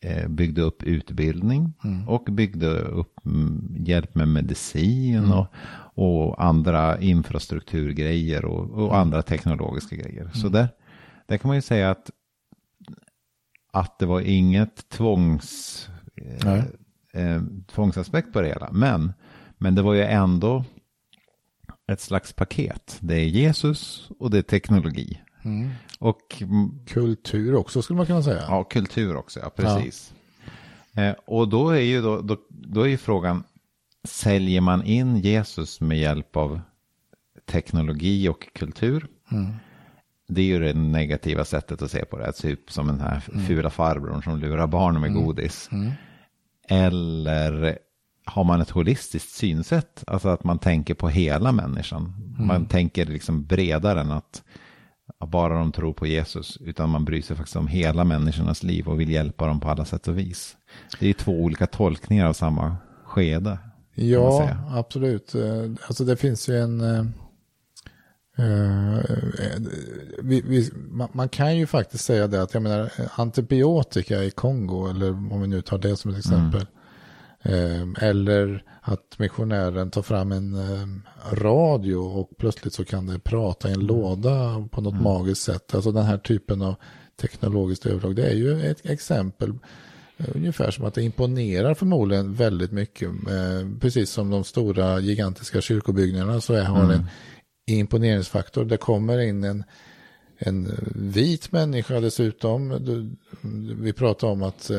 [0.00, 2.08] eh, byggde upp utbildning mm.
[2.08, 5.32] och byggde upp mm, hjälp med medicin mm.
[5.32, 5.46] och,
[5.94, 9.00] och, andra infrastrukturgrejer och, och mm.
[9.00, 10.30] andra teknologiska grejer.
[10.34, 10.68] Så där,
[11.26, 12.10] där kan man ju säga att,
[13.72, 16.64] att det var inget tvångs, eh,
[17.12, 18.68] eh, tvångsaspekt på det hela.
[18.72, 19.12] Men,
[19.58, 20.64] men det var ju ändå
[21.88, 22.96] ett slags paket.
[23.00, 25.20] Det är Jesus och det är teknologi.
[25.42, 25.70] Mm.
[25.98, 26.42] Och
[26.86, 28.44] kultur också skulle man kunna säga.
[28.48, 30.14] Ja, kultur också, ja precis.
[30.92, 31.02] Ja.
[31.02, 33.44] Eh, och då är ju då, då, då är ju frågan,
[34.04, 36.60] säljer man in Jesus med hjälp av
[37.46, 39.06] teknologi och kultur.
[39.32, 39.52] Mm.
[40.28, 42.32] Det är ju det negativa sättet att se på det.
[42.32, 45.68] Typ som den här fula farbrorn som lurar barn med godis.
[45.72, 45.92] Mm.
[46.68, 47.78] Eller
[48.28, 52.14] har man ett holistiskt synsätt, alltså att man tänker på hela människan.
[52.38, 54.42] Man tänker liksom bredare än att
[55.26, 59.00] bara de tror på Jesus, utan man bryr sig faktiskt om hela människornas liv och
[59.00, 60.56] vill hjälpa dem på alla sätt och vis.
[61.00, 63.58] Det är två olika tolkningar av samma skede.
[63.94, 65.34] Ja, absolut.
[65.34, 65.42] Eh,
[65.88, 66.80] Alltså det finns ju en...
[66.80, 67.04] eh,
[70.22, 74.88] vi, vi, man, man kan ju faktiskt säga det att jag menar antibiotika i Kongo,
[74.90, 76.60] eller om vi nu tar det som ett exempel.
[76.60, 76.66] eh,
[78.00, 80.86] Eller att missionären tar fram en eh,
[81.32, 85.74] radio och plötsligt så kan det prata i en låda på något magiskt sätt.
[85.74, 86.74] Alltså den här typen av
[87.20, 88.16] teknologiskt överlag.
[88.16, 89.52] Det är ju ett exempel
[90.18, 93.08] Eh, Ungefär som att det imponerar förmodligen väldigt mycket.
[93.08, 96.90] Eh, precis som de stora gigantiska kyrkobyggnaderna så är, har Mm.
[96.90, 97.06] en
[97.66, 98.64] imponeringsfaktor.
[98.64, 99.64] Det kommer in en,
[100.38, 102.78] en vit människa dessutom.
[103.80, 104.70] Vi pratar om att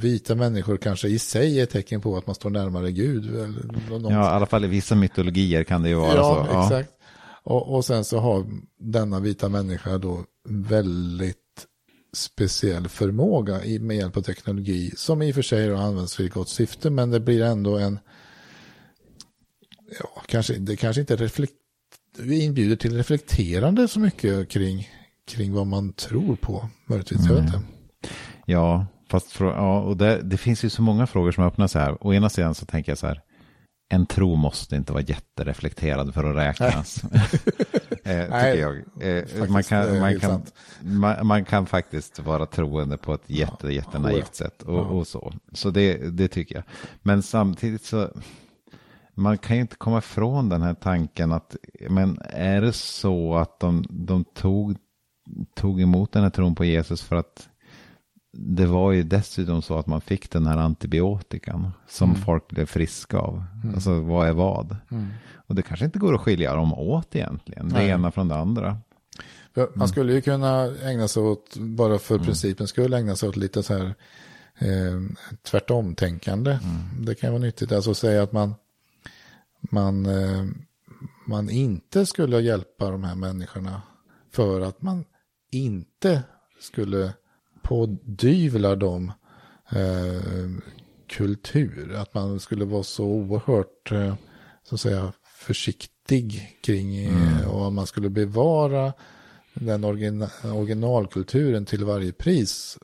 [0.00, 3.36] vita människor kanske i sig är tecken på att man står närmare Gud.
[3.36, 6.60] Eller Ja, i alla fall i vissa mytologier kan det ju vara ja, så.
[6.62, 6.90] exakt.
[7.44, 8.46] Och, och sen så har
[8.78, 11.36] denna vita människa då väldigt
[12.16, 16.24] speciell förmåga i, med hjälp av teknologi som i och för sig då används för
[16.24, 17.98] ett gott syfte men det blir ändå en
[20.00, 21.52] ja, kanske, det kanske inte reflekt,
[22.18, 24.88] vi inbjuder till reflekterande så mycket kring,
[25.26, 27.60] kring vad man tror på möjligtvis, jag vet inte.
[28.46, 32.06] Ja, fast ja, och det, det finns ju så många frågor som öppnar sig här.
[32.06, 33.20] Å ena sidan så tänker jag så här,
[33.88, 37.04] en tro måste inte vara jättereflekterad för att räknas.
[37.04, 37.18] eh,
[37.90, 38.76] tycker Nej, jag.
[38.76, 40.54] Eh, man, kan, är man, helt kan, sant.
[40.80, 45.32] man, man kan faktiskt vara troende på ett jätte, jättenaivt sätt och, och så.
[45.52, 46.64] Så det, det tycker jag.
[47.02, 48.08] Men samtidigt så,
[49.14, 51.56] man kan ju inte komma ifrån den här tanken att,
[51.88, 54.76] men är det så att de, de tog,
[55.54, 57.48] tog emot den här tron på Jesus för att
[58.36, 62.22] det var ju dessutom så att man fick den här antibiotikan som Mm.
[62.22, 63.44] folk blev friska av.
[63.74, 64.76] Alltså vad är vad?
[65.46, 67.68] Och det kanske inte går att skilja dem åt egentligen.
[67.68, 67.88] Det Nej.
[67.88, 68.78] ena från det andra.
[69.74, 73.62] Man skulle ju kunna ägna sig åt, bara för principen skulle ägna sig åt lite
[73.62, 73.94] så här
[74.58, 75.00] eh,
[75.42, 76.58] tvärtom-tänkande.
[77.00, 77.72] Det kan vara nyttigt.
[77.72, 78.54] Alltså säga att man,
[79.60, 80.44] man, eh,
[81.26, 83.82] man inte skulle hjälpa de här människorna
[84.32, 85.04] för att man
[85.50, 86.22] inte
[86.60, 87.12] skulle
[87.64, 89.12] pådyvla dem
[89.70, 90.64] eh,
[91.06, 91.94] kultur.
[91.94, 94.14] Att man skulle vara så oerhört eh,
[94.62, 98.92] så att säga, försiktig kring eh, och man skulle bevara
[99.54, 102.78] den origina, originalkulturen till varje pris.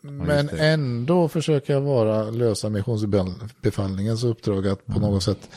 [0.00, 0.66] Men det.
[0.66, 5.50] ändå försöka vara lösa missionsbefallningens uppdrag att på något sätt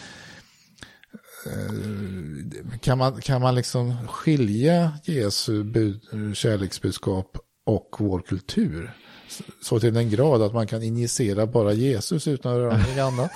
[1.46, 6.02] eh, kan man, kan man liksom skilja Jesu bud,
[6.34, 8.92] kärleksbudskap och vår kultur?
[9.62, 13.32] Så till den grad att man kan injicera bara Jesus utan att röra någonting annat.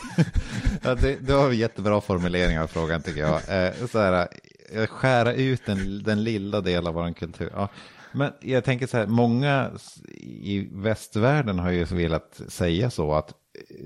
[0.84, 3.66] Ja, det, det var en jättebra formulering av frågan tycker jag.
[3.66, 4.28] Eh, så här,
[4.74, 7.50] eh, skära ut den, den lilla del av vår kultur.
[7.54, 7.70] Ja.
[8.12, 9.72] Men jag tänker så här, många
[10.44, 13.34] i västvärlden har ju velat säga så att,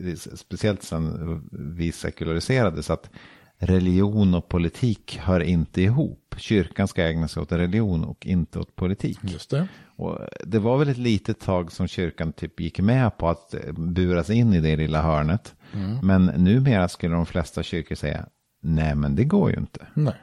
[0.06, 3.10] eh, speciellt sen vi sekulariserades, att
[3.58, 6.36] religion och politik hör inte ihop.
[6.38, 9.20] Kyrkan ska ägna sig åt religion och inte åt politik.
[9.22, 9.68] Just det.
[9.98, 13.74] Och det var väl ett litet tag som kyrkan typ gick med på att eh,
[13.74, 15.56] buras in i det lilla hörnet.
[16.02, 18.26] Men numera skulle de flesta kyrkor säga,
[18.62, 19.88] nej men det går ju inte.
[19.94, 20.14] Nej.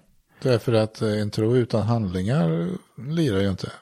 [0.43, 2.69] Därför att eh, en tro utan handlingar
[3.09, 3.73] lirar ju inte.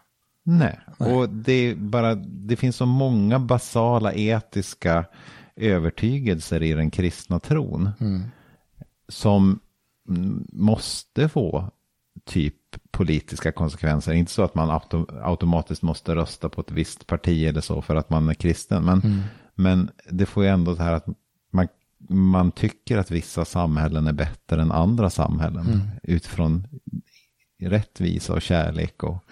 [0.43, 5.05] Nej, och det, bara, det finns så många basala etiska
[5.57, 7.91] övertygelser i den kristna tron.
[9.09, 9.61] Som
[10.09, 11.71] mm, måste få
[12.25, 12.55] typ
[12.91, 14.13] politiska konsekvenser.
[14.13, 17.97] Inte så att man auto, automatiskt måste rösta på ett visst parti eller så för
[17.97, 18.85] att man är kristen.
[18.85, 19.23] Men,
[19.55, 21.07] men det får ju ändå det här att
[21.51, 21.69] man,
[22.09, 25.91] man tycker att vissa samhällen är bättre än andra samhällen.
[26.03, 26.67] Utifrån
[27.59, 29.25] rättvisa och kärlek och,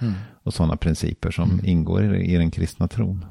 [0.42, 3.24] och sådana principer som ingår i, i den kristna tron.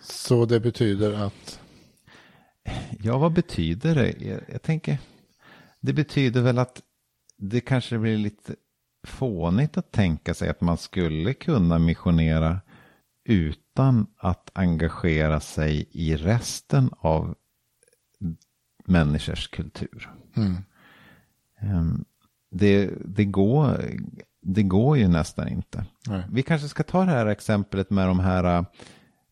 [0.00, 1.60] Så det betyder att
[3.00, 4.14] Ja, vad betyder det?
[4.18, 4.98] Jag, jag tänker,
[5.80, 6.82] det betyder väl att
[7.38, 8.54] det kanske blir lite
[9.06, 12.60] fånigt att tänka sig att man skulle kunna missionera
[13.24, 17.34] utan att engagera sig i resten av
[18.84, 20.10] människors kultur.
[21.60, 22.04] Ehm,
[22.50, 23.84] Det, det, går,
[24.42, 25.84] det går ju nästan inte.
[26.08, 26.24] Nej.
[26.30, 28.64] Vi kanske ska ta det här exemplet med de här,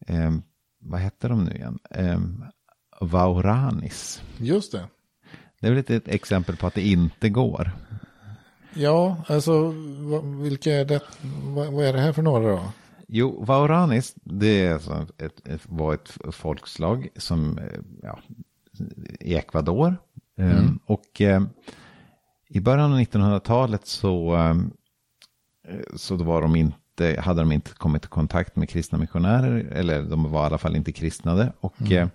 [0.07, 0.32] eh,
[0.80, 1.78] vad heter de nu igen?
[1.90, 2.20] Eh,
[3.00, 4.22] Vauranis.
[4.38, 4.86] just det.
[5.64, 7.70] Det är väl ett exempel på att det inte går.
[8.74, 9.74] Ja, alltså
[10.42, 11.00] vilka är det?
[11.44, 12.62] Vad, är det här för några då?
[13.08, 17.60] Jo, Vauranis, det alltså ett, ett, var ett folkslag som,
[18.02, 18.18] ja,
[19.20, 19.96] i Ecuador.
[20.38, 20.58] Mm.
[20.58, 21.48] Um, och um,
[22.48, 24.72] i början av 1900-talet så, um,
[25.96, 30.32] så var de inte, hade de inte kommit i kontakt med kristna missionärer, eller de
[30.32, 31.52] var i alla fall inte kristnade.
[31.60, 32.10] Och mm.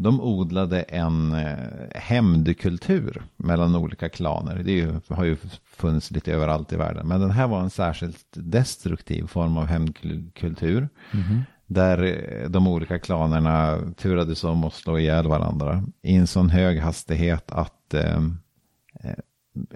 [0.00, 1.56] De odlade en eh,
[1.94, 4.62] hämndkultur mellan olika klaner.
[4.62, 7.08] Det ju, har ju funnits lite överallt i världen.
[7.08, 10.88] Men den här var en särskilt destruktiv form av hämndkultur.
[11.12, 11.42] Mm.
[11.66, 15.84] Där eh, de olika klanerna turades om att slå ihjäl varandra.
[16.02, 18.22] I en sån hög hastighet att eh,
[19.00, 19.18] eh,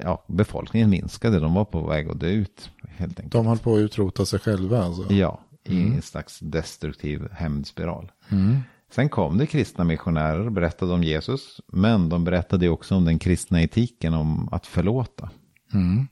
[0.03, 1.41] ja, befolkningen minskade.
[1.41, 2.71] De var på väg att dö ut.
[2.89, 3.33] Helt enkelt.
[3.33, 5.13] De höll på att utrota sig själva alltså?
[5.13, 5.95] Ja, i mm.
[5.95, 8.13] en slags destruktiv hämndspiral.
[8.31, 8.61] Mm.
[8.95, 11.61] Sen kom det kristna missionärer och berättade om Jesus.
[11.67, 15.31] Men de berättade också om den kristna etiken om att förlåta.
[15.75, 16.07] Mm.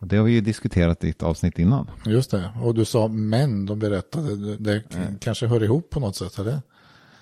[0.00, 1.90] Och det har vi ju diskuterat i ett avsnitt innan.
[2.06, 4.56] Just det, och du sa men de berättade.
[4.56, 5.18] Det mm.
[5.18, 6.62] kanske hör ihop på något sätt, eller?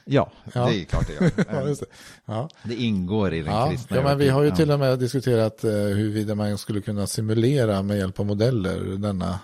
[0.04, 1.30] Ja, ja, det är klart det gör.
[1.50, 1.86] ja, det.
[2.24, 2.48] Ja.
[2.62, 2.74] det.
[2.74, 5.70] ingår i den ja, kristna Ja, men vi har ju till och med diskuterat eh,
[5.70, 9.38] huruvida man skulle kunna simulera med hjälp av modeller denna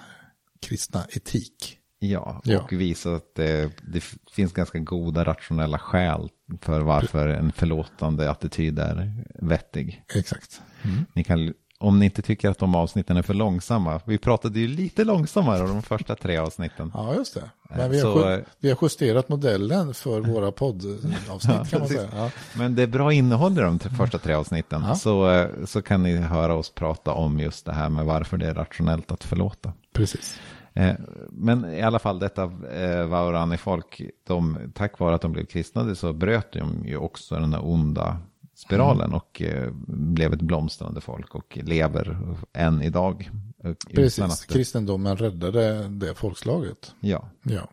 [0.61, 1.78] kristna etik.
[1.99, 2.67] Ja, och ja.
[2.71, 6.29] visa att det, det, finns ganska goda rationella skäl
[6.61, 10.05] för varför en förlåtande attityd är vettig.
[10.15, 10.61] Exakt.
[10.83, 11.05] Mm.
[11.13, 14.69] Ni kan, om ni inte tycker att de avsnitten är för långsamma, vi pratade ju
[14.69, 16.91] lite långsammare om de första tre avsnitten.
[16.95, 17.51] Ja, just det.
[17.71, 22.09] Men vi har, Så, vi har justerat modellen för våra poddavsnitt kan man säga.
[22.13, 22.31] Ja.
[22.57, 24.85] Men det är bra innehåll i de första tre avsnitten.
[24.89, 24.95] Ja.
[24.95, 28.55] Så, så kan ni höra oss prata om just det här med varför det är
[28.55, 29.73] rationellt att förlåta.
[29.93, 30.41] Precis.
[30.79, 30.95] Eh,
[31.31, 35.97] men i alla fall detta eh, Vaurani folk, de, tack vare att de blev kristnade
[35.97, 38.19] så bröt de ju också den där onda
[38.55, 39.17] spiralen mm.
[39.17, 42.19] och eh, blev ett blomstrande folk och lever
[42.53, 43.31] än idag.
[43.95, 44.47] Precis, att...
[44.47, 46.95] kristendomen räddade det folkslaget.
[47.01, 47.29] Ja.
[47.43, 47.69] ja.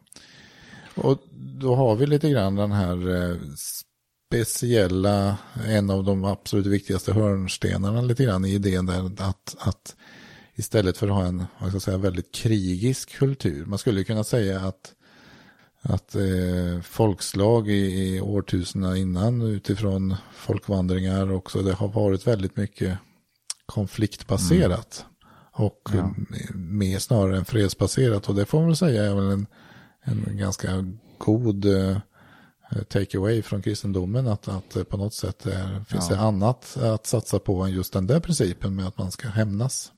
[0.95, 1.17] Och
[1.59, 2.97] då har vi lite grann den här
[4.31, 5.37] speciella,
[5.67, 9.95] en av de absolut viktigaste hörnstenarna lite grann i idén där att, att
[10.55, 13.65] istället för att ha en vad ska säga, väldigt krigisk kultur.
[13.65, 14.93] Man skulle kunna säga att,
[15.81, 22.97] att eh, folkslag i, i årtusendena innan utifrån folkvandringar också, det har varit väldigt mycket
[23.65, 25.05] konfliktbaserat.
[25.05, 25.11] Mm.
[25.57, 26.13] Och ja.
[26.53, 28.29] mer snarare än fredsbaserat.
[28.29, 29.47] Och det får man väl säga är väl en,
[30.03, 30.85] en ganska
[31.17, 31.97] god eh,
[32.89, 34.27] take away från kristendomen.
[34.27, 36.15] Att, att på något sätt är, finns ja.
[36.15, 39.91] det annat att satsa på än just den där principen med att man ska hämnas.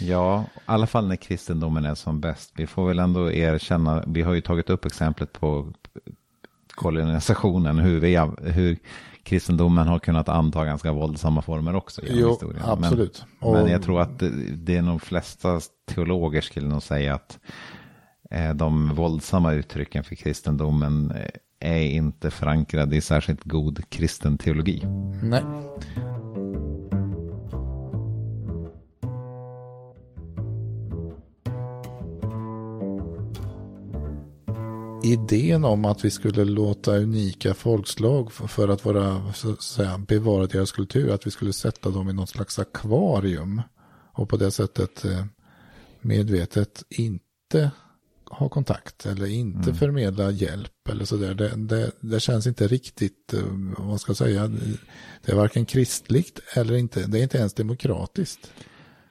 [0.00, 2.52] Ja, i alla fall när kristendomen är som bäst.
[2.56, 5.72] Vi får väl ändå erkänna, vi har ju tagit upp exemplet på
[6.74, 8.78] kolonisationen, hur, vi, hur
[9.22, 12.62] kristendomen har kunnat anta ganska våldsamma former också genom jo, historien.
[12.64, 13.24] Absolut.
[13.40, 13.54] Men, och...
[13.54, 17.38] men jag tror att det, det är de flesta teologer skulle nog säga att
[18.30, 21.28] eh, de våldsamma uttrycken för kristendomen eh,
[21.60, 24.82] är inte förankrade i särskilt god kristen teologi.
[25.22, 25.42] Nej.
[35.04, 40.46] Idén om att vi skulle låta unika folkslag för att vara, så att säga, bevara
[40.46, 43.62] deras kultur, att vi skulle sätta dem i något slags akvarium
[44.12, 45.24] och på det sättet eh,
[46.00, 47.70] medvetet inte
[48.30, 49.74] ha kontakt eller inte mm.
[49.74, 51.34] förmedla hjälp eller sådär.
[51.34, 53.40] Det, det, det känns inte riktigt, eh,
[53.78, 54.48] vad ska jag säga,
[55.24, 58.52] det är varken kristligt eller inte, det är inte ens demokratiskt.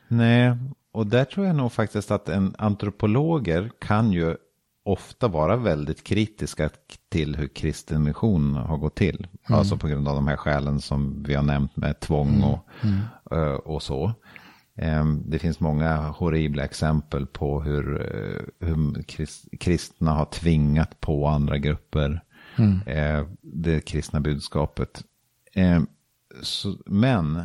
[0.07, 0.57] Nej,
[0.91, 4.35] och där tror jag nog faktiskt att en antropologer kan ju
[4.83, 6.69] ofta vara väldigt kritiska
[7.09, 9.27] till hur kristen mission har gått till.
[9.49, 9.59] Mm.
[9.59, 12.43] Alltså på grund av de här skälen som vi har nämnt med tvång mm.
[12.43, 12.99] och, mm.
[13.31, 13.55] Mm.
[13.55, 14.13] och så.
[14.75, 19.03] Ehm, det finns många horribla exempel på hur, eh, hur
[19.57, 22.23] kristna har tvingat på andra grupper
[22.55, 22.81] mm.
[22.87, 25.03] eh, det kristna budskapet.
[25.53, 25.87] Ehm,
[26.85, 27.41] men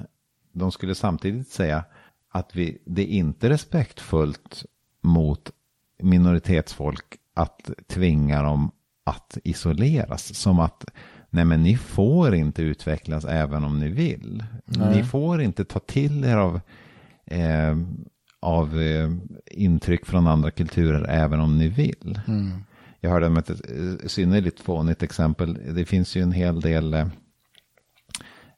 [0.53, 1.84] de skulle samtidigt säga
[2.30, 4.64] att vi, det är inte respektfullt
[5.03, 5.51] mot
[6.03, 8.70] minoritetsfolk att tvinga dem
[9.05, 10.34] att isoleras.
[10.34, 10.84] Som att
[11.30, 14.45] nej men ni får inte utvecklas även om ni vill.
[14.64, 14.97] Nej.
[14.97, 16.61] Ni får inte ta till er av,
[17.26, 17.76] eh,
[18.41, 19.11] av eh,
[19.51, 22.20] intryck från andra kulturer även om ni vill.
[22.26, 22.51] Mm.
[23.01, 25.74] Jag hörde om ett eh, synnerligt fånigt exempel.
[25.74, 27.07] Det finns ju en hel del eh,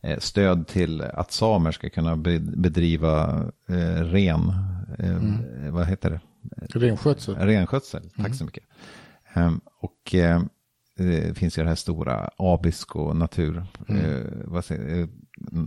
[0.02, 4.52] eh stöd till att samer ska kunna bedriva eh, ren,
[4.98, 5.72] mm.
[5.72, 6.20] vad heter det?
[6.60, 7.34] Renskötsel.
[7.34, 8.34] Renskötsel, tack mm.
[8.34, 8.64] så mycket.
[9.34, 10.42] Um, och uh,
[10.96, 14.26] det finns ju det här stora Abisko natur, mm.
[14.44, 15.08] vad säger, uh,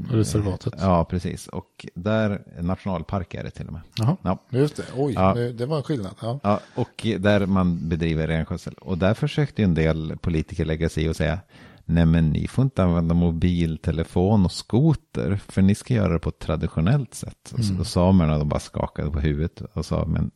[0.10, 0.74] Reservatet.
[0.78, 1.48] Ja, precis.
[1.48, 3.82] Och där, nationalpark är det till och med.
[3.96, 4.38] Jaha, Ja.
[4.50, 4.84] just det.
[4.96, 5.34] Oj, Ja.
[5.34, 6.16] det var en skillnad.
[6.22, 6.40] Ja.
[6.44, 8.74] Ja, och där man bedriver renskötsel.
[8.74, 11.40] Och där försökte ju en del politiker lägga sig i och säga,
[11.86, 16.30] nej men ni får inte använda mobiltelefon och skoter, för ni ska göra det på
[16.30, 17.54] ett traditionellt sätt.
[17.58, 20.32] Och så- Och samerna de bara skakade på huvudet och sa, men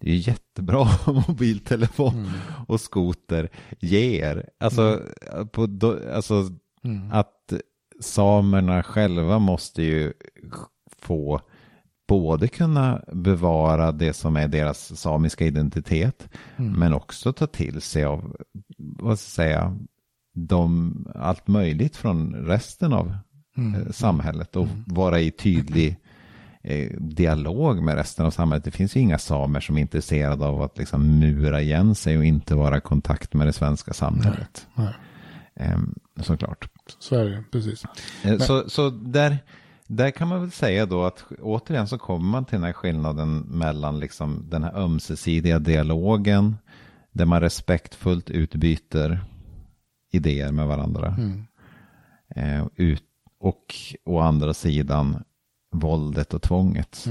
[0.00, 0.88] det är jättebra
[1.28, 2.30] mobiltelefon
[2.68, 3.48] och skoter
[3.80, 4.48] ger.
[4.60, 5.00] Alltså,
[5.52, 6.50] på, do- alltså
[7.12, 7.52] att
[8.00, 10.12] samerna själva måste ju
[11.02, 11.40] få
[12.08, 18.36] både kunna bevara det som är deras samiska identitet, men också ta till sig av,
[18.78, 19.76] vad ska jag säga,
[20.34, 23.14] de, allt möjligt från resten av
[23.56, 25.96] eh, samhället och vara i tydlig
[26.98, 28.64] dialog med resten av samhället.
[28.64, 32.24] Det finns ju inga samer som är intresserade av att liksom mura igen sig och
[32.24, 34.66] inte vara i kontakt med det svenska samhället.
[34.74, 34.94] Nej,
[35.54, 36.68] Ehm, såklart.
[36.98, 37.84] så är det, precis.
[38.24, 39.38] Eh, Så, så där,
[39.86, 43.38] där kan man väl säga då att återigen så kommer man till den här skillnaden
[43.38, 46.56] mellan liksom den här ömsesidiga dialogen
[47.12, 49.20] där man respektfullt utbyter
[50.12, 51.16] idéer med varandra.
[52.36, 53.04] Eh, ut,
[53.40, 55.24] och å andra sidan
[55.70, 57.04] våldet och tvånget.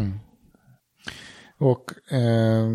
[1.58, 2.70] Och eh,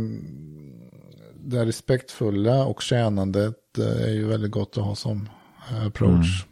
[1.35, 5.29] det respektfulla och tjänandet eh, är ju väldigt gott att ha som
[5.71, 6.47] eh, approach.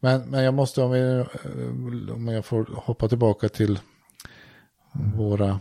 [0.00, 3.78] Men, men jag måste, om, vi, eh, om jag får hoppa tillbaka till
[5.16, 5.60] våra,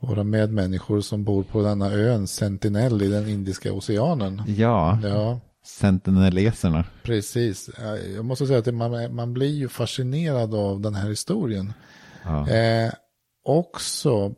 [0.00, 4.42] våra medmänniskor som bor på denna ön Sentinel i den Indiska oceanen.
[4.46, 6.84] Ja, Ja, sentineleserna.
[7.02, 7.70] precis.
[8.16, 11.72] Jag måste säga att man, man blir ju fascinerad av den här historien.
[12.24, 12.48] Ja.
[12.48, 12.92] Eh,
[13.44, 14.34] också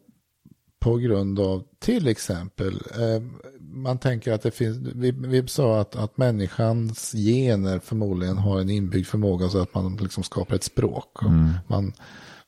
[0.81, 3.23] på grund av till exempel, eh,
[3.61, 8.71] man tänker att det finns, vi, vi sa att, att människans gener förmodligen har en
[8.71, 11.23] inbyggd förmåga så att man liksom skapar ett språk.
[11.23, 11.31] Och
[11.67, 11.93] man,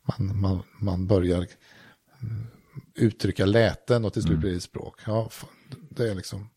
[0.03, 1.47] man, man, man börjar
[2.23, 2.47] mm,
[2.95, 5.01] uttrycka läten och till slut blir det ett språk.
[5.07, 5.31] Ja,
[5.91, 6.49] det är liksom,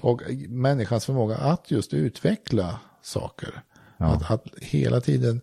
[0.00, 3.62] och människans förmåga att just utveckla saker.
[3.96, 5.40] Att, att hela tiden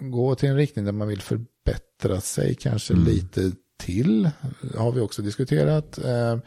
[0.00, 1.22] gå till en riktning där man vill
[1.64, 4.30] förbättra sig kanske lite till.
[4.76, 5.98] Har vi också diskuterat.
[5.98, 6.38] Eh,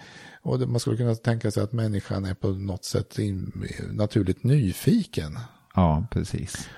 [0.41, 5.39] och man skulle kunna tänka sig att människan är på något sätt in, naturligt nyfiken.
[5.75, 6.69] ja, precis.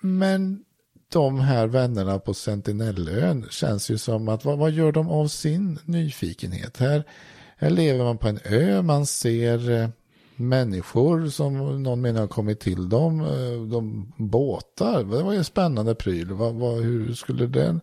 [0.00, 0.64] Men
[1.12, 5.78] de här vännerna på Sentinellön känns ju som att vad, vad gör de av sin
[5.84, 6.76] nyfikenhet?
[6.76, 7.04] Här,
[7.56, 9.88] här lever man på en ö, man ser eh,
[10.38, 15.44] människor som någon menar har kommit till dem, eh, de båtar, det var ju en
[15.44, 17.80] spännande pryl, vad, vad, hur skulle den,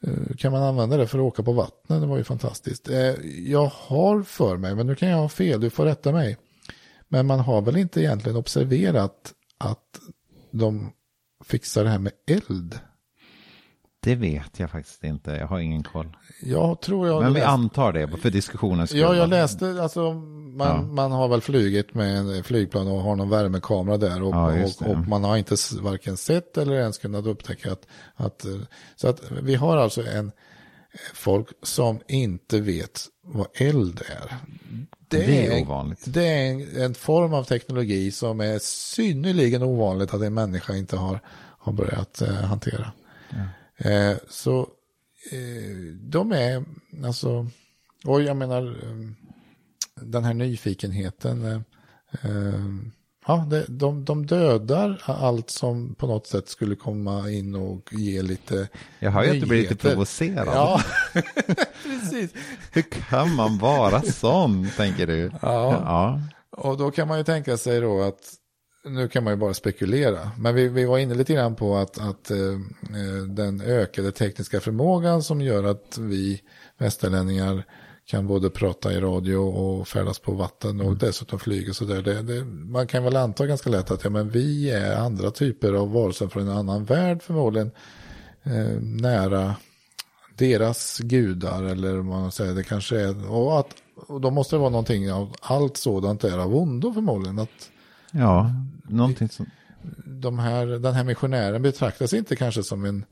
[0.00, 2.00] eh, kan man använda det för att åka på vattnet?
[2.00, 2.88] Det var ju fantastiskt.
[2.88, 3.14] Eh,
[3.46, 6.36] jag har för mig, men nu kan jag ha fel, du får rätta mig.
[7.08, 10.00] Men man har väl inte egentligen observerat att
[10.50, 10.92] de
[11.44, 12.78] fixar det här med eld.
[14.06, 15.30] Det vet jag faktiskt inte.
[15.30, 16.16] Jag har ingen koll.
[16.42, 19.00] Jag tror jag Men vi läste- antar det för diskussionens skull.
[19.00, 20.82] Ja, jag läste, alltså man, Ja.
[20.82, 24.70] man har väl flugit med en flygplan och har någon värmekamera där och, Ja, och,
[24.78, 24.84] det.
[24.86, 28.52] och man har inte varken sett eller ens kunnat upptäcka att, att, eh,
[28.96, 30.32] så att vi har alltså en
[31.14, 34.36] folk som inte vet vad eld är.
[35.08, 36.02] Det är en- ovanligt.
[36.06, 40.96] Det är en, en form av teknologi som är synnerligen ovanligt att en människa inte
[40.96, 41.20] har,
[41.58, 42.92] har börjat eh, hantera.
[43.78, 44.60] Eh, så
[45.32, 46.64] eh, de är,
[47.04, 47.46] alltså,
[48.04, 49.10] och jag menar, eh,
[50.00, 51.60] den här nyfikenheten, eh,
[52.30, 52.60] eh,
[53.26, 58.22] ja, det, de, de dödar allt som på något sätt skulle komma in och ge
[58.22, 58.68] lite
[58.98, 59.88] Jag har ju inte blivit lite nyheter.
[59.90, 60.46] provocerad.
[60.48, 60.82] Ja,
[61.82, 62.30] precis.
[62.72, 65.30] Hur kan man vara sån, tänker du?
[65.42, 65.72] Ja.
[65.72, 66.20] ja.
[66.50, 68.20] Och då kan man ju tänka sig då att,
[68.88, 71.98] nu kan man ju bara spekulera, men vi, vi var inne lite grann på att,
[71.98, 76.42] att eh, eh, den ökade tekniska förmågan som gör att vi
[76.78, 77.64] västerlänningar
[78.04, 82.02] kan både prata i radio och färdas på vatten och dessutom flyga och sådär.
[82.02, 85.72] Det, det, man kan väl anta ganska lätt att ja, men vi är andra typer
[85.72, 87.70] av varelser från en annan värld förmodligen
[88.42, 89.54] eh, nära
[90.36, 93.68] deras gudar eller vad man säger, det kanske är, och, att,
[94.06, 97.38] och då måste det vara någonting av allt sådant är av ondo förmodligen.
[97.38, 97.70] Att
[98.18, 98.50] Ja,
[98.88, 99.46] någonting som...
[100.04, 103.04] de här, den här missionären betraktas inte kanske som en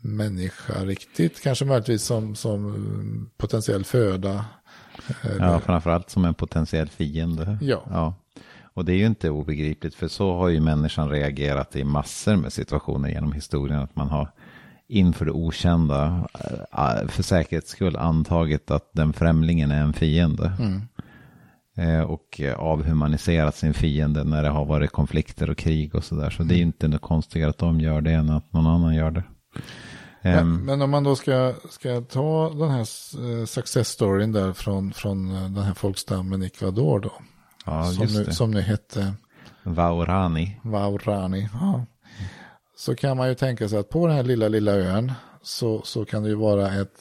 [0.00, 4.44] människa riktigt, kanske möjligtvis som, som potentiell föda.
[5.38, 7.58] Ja, framförallt som en potentiell fiende.
[7.60, 7.82] Ja.
[7.90, 8.14] ja.
[8.74, 12.52] Och det är ju inte obegripligt, för så har ju människan reagerat i massor med
[12.52, 13.80] situationer genom historien.
[13.80, 14.32] Att man har
[14.88, 16.28] inför det okända,
[16.72, 20.52] äh, för säkerhets skull, antagit att den främlingen är en fiende.
[20.60, 20.78] Eh,
[22.06, 26.30] och avhumaniserat sin fiende när det har varit konflikter och krig och sådär.
[26.30, 29.10] Så det är inte något konstigare att de gör det än att någon annan gör
[29.10, 29.24] det.
[29.54, 29.62] Men,
[30.22, 32.80] Ehm, men om man då ska, ska ta den här
[33.40, 37.12] eh, success storyn där från, från eh, den här folkstammen i Ecuador då.
[37.66, 38.32] ja, som, just nu, det.
[38.32, 39.14] som nu hette
[39.62, 40.60] Vaurani.
[40.64, 41.48] Waurani.
[41.52, 41.86] Ja.
[42.76, 45.12] Så kan man ju tänka sig att på den här lilla, lilla ön
[45.42, 46.98] så, så kan det ju vara ett,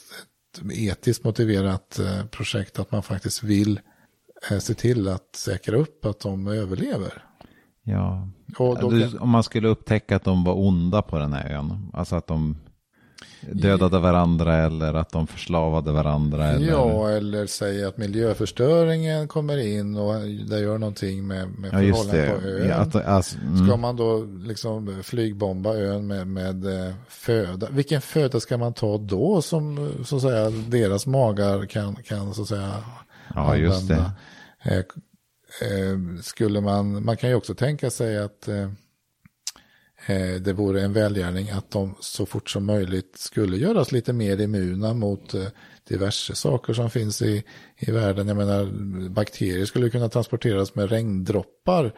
[0.62, 3.84] ett etiskt motiverat eh, projekt att man faktiskt vill eh,
[4.60, 7.24] se till att säkra upp att de överlever.
[7.84, 8.30] Ja.
[8.58, 11.92] Kan, om man skulle upptäcka att de var onda på den här ön.
[11.94, 12.56] Alltså att de
[13.52, 16.48] dödade varandra eller att de förslavade varandra.
[16.48, 20.14] Eller, ja, eller säga att miljöförstöringen kommer in och
[20.50, 22.42] det gör någonting med, med ja just förhållandena det.
[22.42, 22.68] på ön.
[22.68, 23.68] Ja, att, alltså, mm.
[23.68, 27.68] Ska man då liksom flygbomba ön med, med eh, föda?
[27.72, 32.42] Vilken föda ska man ta då som så att säga deras magar kan, kan så
[32.42, 32.74] att säga
[33.36, 34.12] Ja, just det.
[34.64, 38.70] Eh, eh, skulle man, man kan ju också tänka sig att eh,
[40.42, 44.94] det vore en välgärning att de så fort som möjligt skulle göras lite mer immuna
[44.94, 45.36] mot
[45.88, 47.44] diverse saker som finns i,
[47.78, 48.28] i världen.
[48.28, 48.66] Jag menar,
[49.10, 51.94] bakterier skulle kunna transporteras med regndroppar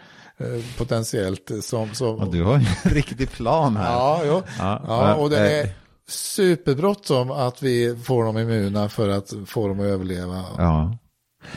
[0.78, 1.52] potentiellt.
[1.62, 3.92] Som, som, Ja, du har ju en riktig plan här.
[3.92, 4.44] Ja, jo.
[4.60, 5.70] Ja, ja, och det är
[6.08, 10.44] superbråttom att vi får dem immuna för att få dem att överleva.
[10.58, 10.98] Ja.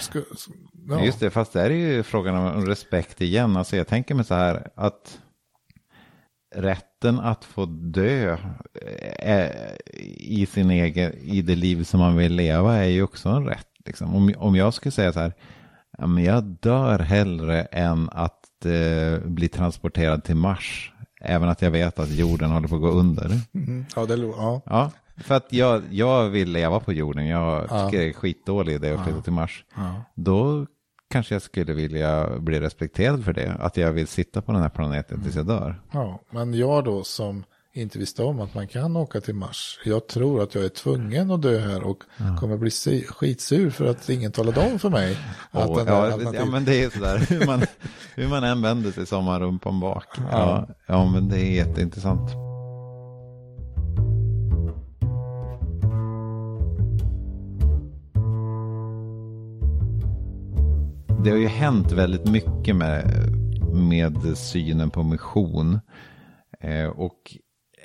[0.01, 0.23] Sku,
[0.89, 1.05] ja.
[1.05, 3.57] Just det, fast där är ju frågan om respekt igen.
[3.57, 5.19] Alltså jag tänker mig så här att
[6.55, 8.37] rätten att få dö
[9.19, 9.51] eh,
[10.17, 13.69] i sin egen, i det liv som man vill leva är ju också en rätt.
[13.85, 14.15] Liksom.
[14.15, 15.33] Om, om jag skulle säga så här,
[15.99, 20.93] ja, men jag dör hellre än att eh, bli transporterad till Mars.
[21.21, 23.41] Även att jag vet att jorden håller på att gå under.
[23.55, 24.63] Mm, ja, det, ja.
[24.67, 27.27] Ja, för att jag, jag vill leva på jorden.
[27.27, 27.85] Jag Ja.
[27.87, 29.65] tycker det är skitdålig idé att flytta till Mars.
[29.77, 29.95] Ja.
[30.15, 30.67] Då
[31.11, 33.57] kanske jag skulle vilja bli respekterad för det.
[33.61, 35.83] Att jag vill sitta på den här planeten tills jag dör.
[35.93, 39.79] ja, men jag då som inte visste om att man kan åka till Mars.
[39.85, 41.99] Jag tror att jag är tvungen att dö här och
[42.41, 42.71] kommer bli
[43.09, 45.19] skitsur för att ingen talade om för mig
[45.51, 47.19] att den ja, alternativ- ja, men det är sådär.
[47.19, 47.63] Hur man,
[48.15, 50.05] hur man än vänder sig så har man rumpan bak.
[50.31, 52.46] Ja, ja, men det är jätteintressant.
[61.27, 63.11] Det har ju hänt väldigt mycket med,
[63.73, 65.81] med synen på mission.
[66.61, 67.37] Eh, och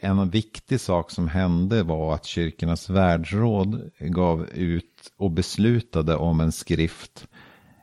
[0.01, 6.51] en viktig sak som hände var att kyrkornas världsråd gav ut och beslutade om en
[6.51, 7.27] skrift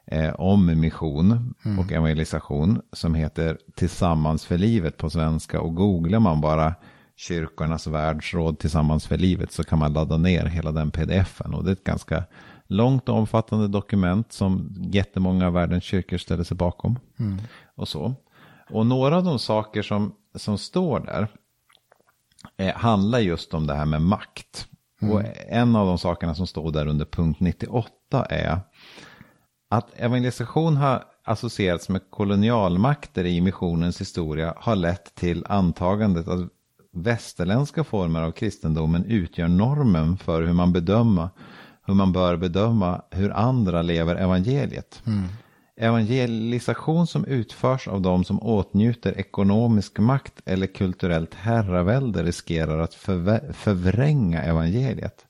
[0.07, 5.61] eh, om mission och evangelisation som heter Tillsammans för livet på svenska.
[5.61, 6.75] Och googlar man bara
[7.17, 11.55] kyrkornas världsråd Tillsammans för livet så kan man ladda ner hela den pdf-en.
[11.55, 12.25] Och det är ett ganska
[12.69, 16.99] långt och omfattande dokument som jättemånga av världens kyrkor ställer sig bakom.
[17.75, 18.15] Och så.
[18.71, 21.29] Och några av de saker som, som står där
[22.57, 24.69] eh, handlar just om det här med makt.
[25.01, 28.61] Och en av de sakerna som står där under punkt 98 är
[29.69, 36.49] att evangelisation har associerats med kolonialmakter i missionens historia har lett till antagandet att
[36.93, 41.31] västerländska former av kristendomen utgör normen för hur man bedöma,
[41.89, 45.03] hur man bör bedöma hur andra lever evangeliet.
[45.77, 52.95] Evangelisation som utförs av de som åtnjuter ekonomisk makt eller kulturellt herravälde riskerar att
[53.55, 55.27] förvränga evangeliet.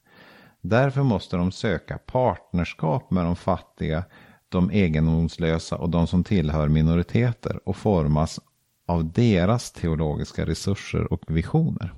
[0.61, 4.05] Därför måste de söka partnerskap med de fattiga,
[4.49, 8.41] de egendomslösa och de som tillhör minoriteter och formas
[8.87, 11.95] av deras teologiska resurser och visioner.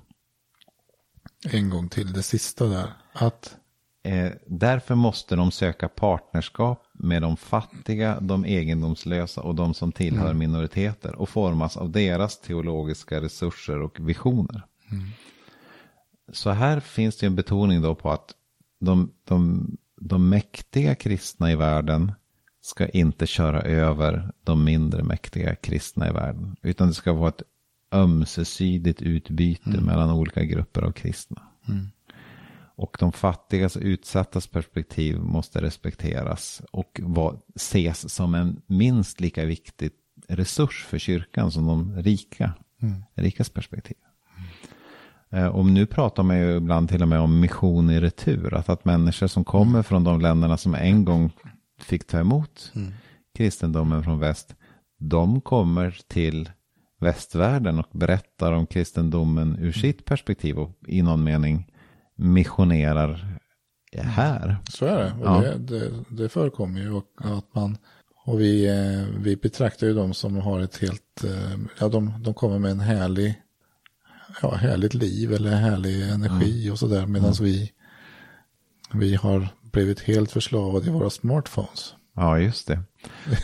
[1.53, 2.93] En gång till det sista där.
[3.13, 3.57] Att,
[4.03, 10.35] Eh, därför måste de söka partnerskap med de fattiga, de egendomslösa och de som tillhör
[10.35, 14.63] minoriteter och formas av deras teologiska resurser och visioner.
[16.33, 18.35] Så här finns det en betoning då på att
[18.81, 19.67] de, de,
[20.01, 22.13] de mäktiga kristna i världen
[22.61, 26.57] ska inte köra över de mindre mäktiga kristna i världen.
[26.63, 27.43] Utan det ska vara ett
[27.93, 31.43] ömsesidigt utbyte mellan olika grupper av kristna.
[32.81, 39.45] Och de fattigas och utsattas perspektiv måste respekteras och var, ses som en minst lika
[39.45, 39.91] viktig
[40.29, 42.53] resurs för kyrkan som de rika,
[43.15, 43.97] rikas perspektiv.
[45.31, 48.55] Eh, Och nu pratar man ju ibland till och med om mission i retur.
[48.55, 51.31] Att, att människor som kommer från de länderna som en gång
[51.79, 52.73] fick ta emot
[53.35, 54.55] kristendomen från väst.
[54.99, 56.51] De kommer till
[57.01, 61.70] västvärlden och berättar om kristendomen ur sitt perspektiv och i någon mening
[62.21, 63.41] missionerar
[63.93, 64.57] här.
[64.71, 65.15] så är det.
[65.23, 65.41] Ja.
[65.41, 67.79] det, det, det förekommer ju och att man
[68.25, 72.35] Och vi, eh, vi betraktar ju dem som har ett helt, eh, ja de, de
[72.35, 73.43] kommer med en härlig,
[74.43, 76.73] ja härligt liv eller härlig energi mm.
[76.73, 77.07] och sådär.
[77.07, 77.45] Medan mm.
[77.45, 77.73] vi,
[78.93, 81.95] vi har blivit helt förslavade i våra smartphones.
[82.17, 82.83] Ja, just det.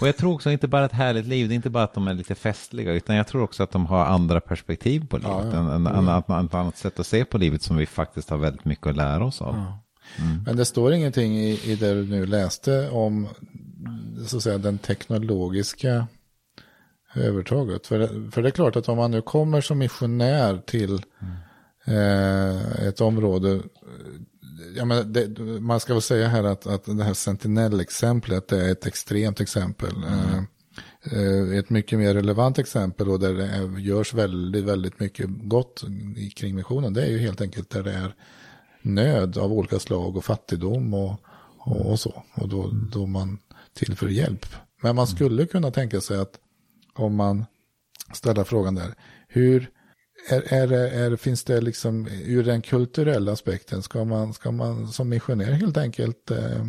[0.00, 2.08] Och jag tror också inte bara ett härligt liv, det är inte bara att de
[2.08, 5.32] är lite festliga, utan jag tror också att de har andra perspektiv på livet.
[5.32, 5.74] Ja, ja.
[5.74, 8.86] En, en, ett annat sätt att se på livet som vi faktiskt har väldigt mycket
[8.86, 9.54] att lära oss av.
[9.54, 9.82] Ja.
[10.24, 10.42] Mm.
[10.46, 13.28] Men det står ingenting i, i det du nu läste om
[14.26, 16.06] så att säga, den teknologiska
[17.14, 17.86] övertaget.
[17.86, 21.36] För, för det är klart att om man nu kommer som missionär till mm.
[21.84, 23.60] eh, ett område
[24.76, 28.86] ja, men det, man ska väl säga här att, att det här Sentinel-exemplet är ett
[28.86, 29.94] extremt exempel.
[29.96, 30.46] Mm.
[31.12, 35.84] Uh, ett mycket mer relevant exempel och där det görs väldigt, väldigt mycket gott
[36.36, 36.92] kring missionen.
[36.92, 38.14] Det är ju helt enkelt där det är
[38.82, 41.20] nöd av olika slag och fattigdom och,
[41.58, 42.22] och, och så.
[42.34, 43.38] Och då, då man
[43.74, 44.46] tillför hjälp.
[44.82, 46.38] Men man skulle kunna tänka sig att
[46.94, 47.44] om man
[48.12, 48.94] ställer frågan där,
[49.28, 49.70] hur
[50.28, 55.08] är, är, är, finns det liksom ur den kulturella aspekten, ska man, ska man som
[55.08, 56.60] missionär helt enkelt eh,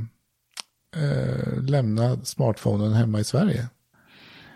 [0.95, 3.67] eh, lämna smartphonen hemma i Sverige?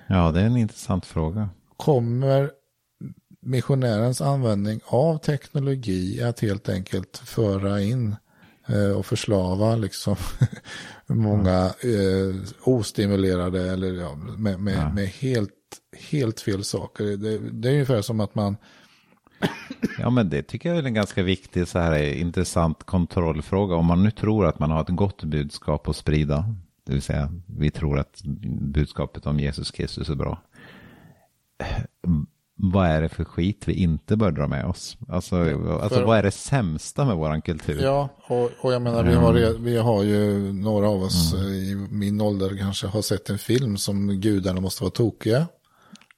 [0.07, 1.49] Ja, det är en intressant fråga.
[1.77, 2.51] Kommer
[3.41, 8.15] missionärens användning av teknologi att helt enkelt föra in
[8.67, 10.15] eh, och förslava liksom
[11.07, 14.93] många eh, ostimulerade eller ja, med, med, ja.
[14.93, 15.51] med helt,
[16.09, 17.03] helt fel saker.
[17.03, 18.57] Det, det är ungefär som att man
[19.99, 23.75] Ja, men det tycker jag är en ganska viktig så här intressant kontrollfråga.
[23.75, 26.55] Om man nu tror att man har ett gott budskap att sprida,
[26.85, 28.21] det vill säga vi tror att
[28.61, 30.41] budskapet om Jesus Kristus är bra.
[32.55, 34.97] Vad är det för skit vi inte bör dra med oss?
[35.09, 35.35] Alltså,
[35.81, 37.81] alltså för, vad är det sämsta med våran kultur?
[37.81, 39.63] Ja, och, och jag menar vi har, mm.
[39.63, 41.47] vi har ju några av oss mm.
[41.47, 45.47] i min ålder kanske har sett en film som gudarna måste vara tokiga.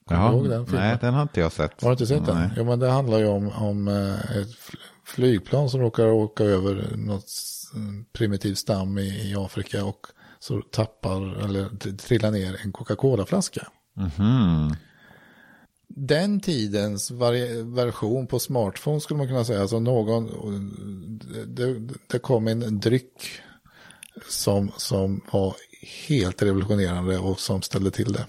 [0.10, 1.82] Jaha, den nej, den har inte jag sett.
[1.82, 2.36] Har du inte sett nej.
[2.36, 2.52] den?
[2.58, 4.50] Jo, men det handlar ju om, om eh, ett
[5.06, 7.32] flygplan som råkar åka över något
[8.14, 10.08] primitiv stam i, i Afrika och
[10.40, 13.68] så tappar eller trillar ner en Coca-Cola-flaska.
[13.98, 14.76] Mm -hmm.
[15.88, 17.12] Den tidens
[17.64, 20.28] version på smartphone skulle man kunna säga, alltså någon,
[21.48, 23.42] det, det kom en dryck
[24.30, 25.56] som, som var
[26.08, 28.26] helt revolutionerande och som ställde till det.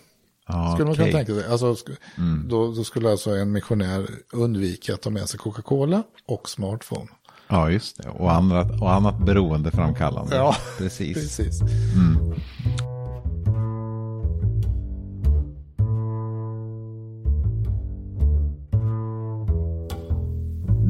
[0.46, 1.46] Ah, skulle man kunna tänka sig.
[1.46, 1.76] Alltså,
[2.18, 2.48] mm.
[2.48, 7.08] då, då, skulle alltså en missionär undvika att ta med sig Coca-Cola och smartphone.
[7.48, 8.08] Ja, just det.
[8.08, 10.36] Och annat, och annat beroendeframkallande.
[10.36, 11.14] Ja, precis.
[11.14, 11.60] precis.
[11.94, 12.34] Mm.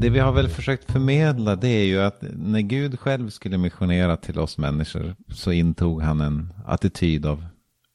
[0.01, 4.17] Det vi har väl försökt förmedla det är ju att när Gud själv skulle missionera
[4.17, 7.47] till oss människor så intog han en attityd av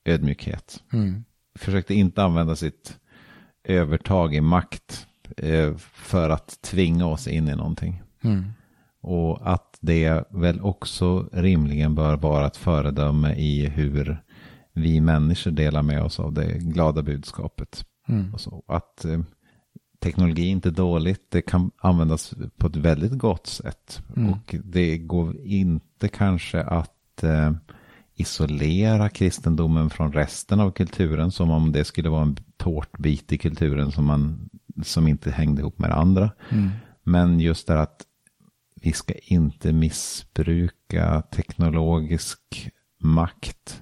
[0.05, 0.84] ödmjukhet.
[0.93, 1.24] Mm
[1.60, 2.99] försökte inte använda sitt
[3.64, 5.07] övertag i makt
[5.38, 8.01] eh, för att tvinga oss in i någonting.
[8.22, 8.45] Mm.
[9.01, 14.24] Och att det väl också rimligen bör vara ett föredöme i hur
[14.74, 17.86] vi människor delar med oss av det glada budskapet.
[18.07, 18.34] Mm.
[18.68, 19.20] Att eh,
[19.99, 24.01] teknologi är inte dåligt, det kan användas på ett väldigt gott sätt.
[24.16, 24.30] Mm.
[24.30, 27.51] Och det går inte kanske att eh,
[28.20, 33.91] isolera kristendomen från resten av kulturen som om det skulle vara en tårtbit i kulturen
[33.91, 34.49] som, man,
[34.84, 36.32] som inte hängde ihop med det andra.
[36.49, 36.70] Mm.
[37.03, 38.05] Men just det att
[38.82, 43.82] vi ska inte missbruka teknologisk makt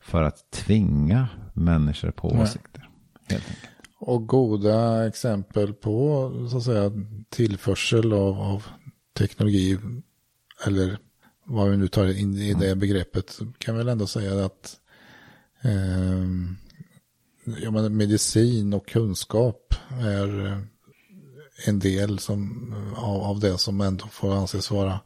[0.00, 2.42] för att tvinga människor på Nej.
[2.42, 2.88] åsikter.
[3.98, 6.92] Och goda exempel på så att säga,
[7.28, 8.66] tillförsel av, av
[9.18, 9.78] teknologi
[10.66, 10.98] eller
[11.50, 14.76] vad vi nu tar in i det begreppet, kan väl ändå säga att
[15.62, 16.26] eh,
[17.62, 20.60] ja, men medicin och kunskap är
[21.66, 25.00] en del som, av, av det som ändå får anses vara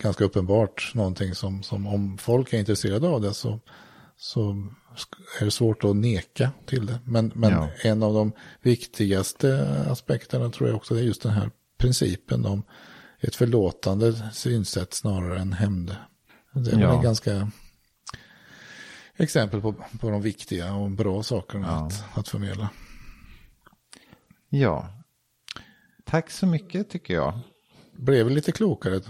[0.00, 3.60] ganska uppenbart någonting som, som om folk är intresserade av det så,
[4.16, 4.68] så
[5.40, 6.98] är det svårt att neka till det.
[7.04, 7.68] Men, men ja.
[7.82, 8.32] en av de
[8.62, 12.62] viktigaste aspekterna tror jag också är just den här principen om
[13.22, 15.96] ett förlåtande synsätt snarare än hämnd.
[16.52, 17.00] Det är ja.
[17.00, 17.50] ganska
[19.16, 21.86] exempel på, på de viktiga och bra sakerna ja.
[21.86, 22.68] att, att förmedla.
[24.48, 24.88] Ja,
[26.04, 27.38] tack så mycket tycker jag.
[27.92, 29.00] Blev vi lite klokare,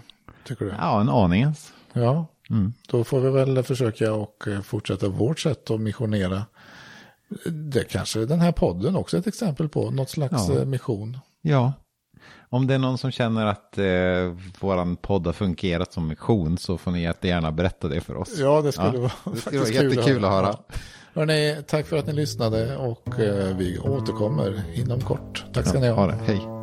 [0.44, 0.70] tycker du?
[0.70, 1.72] Ja, en aningens.
[1.92, 2.72] Ja, mm.
[2.88, 6.44] då får vi väl försöka och eh, fortsätta vårt sätt att missionera.
[7.46, 10.58] Det kanske den här podden också är ett exempel på, något slags ja.
[10.58, 11.18] Eh, mission.
[11.40, 11.72] Ja,
[12.48, 13.84] Om det är någon som känner att eh,
[14.60, 18.38] våran podd har fungerat som mission så får ni jättegärna berätta det för oss.
[18.38, 20.46] Ja, det skulle Ja, vara, det skulle vara jättekul att höra.
[20.46, 20.74] Ja.
[21.14, 25.44] Hörrni, tack för att ni lyssnade och eh, vi återkommer inom kort.
[25.52, 25.94] Tack ska ni ha.
[25.94, 26.61] Ha det, hej.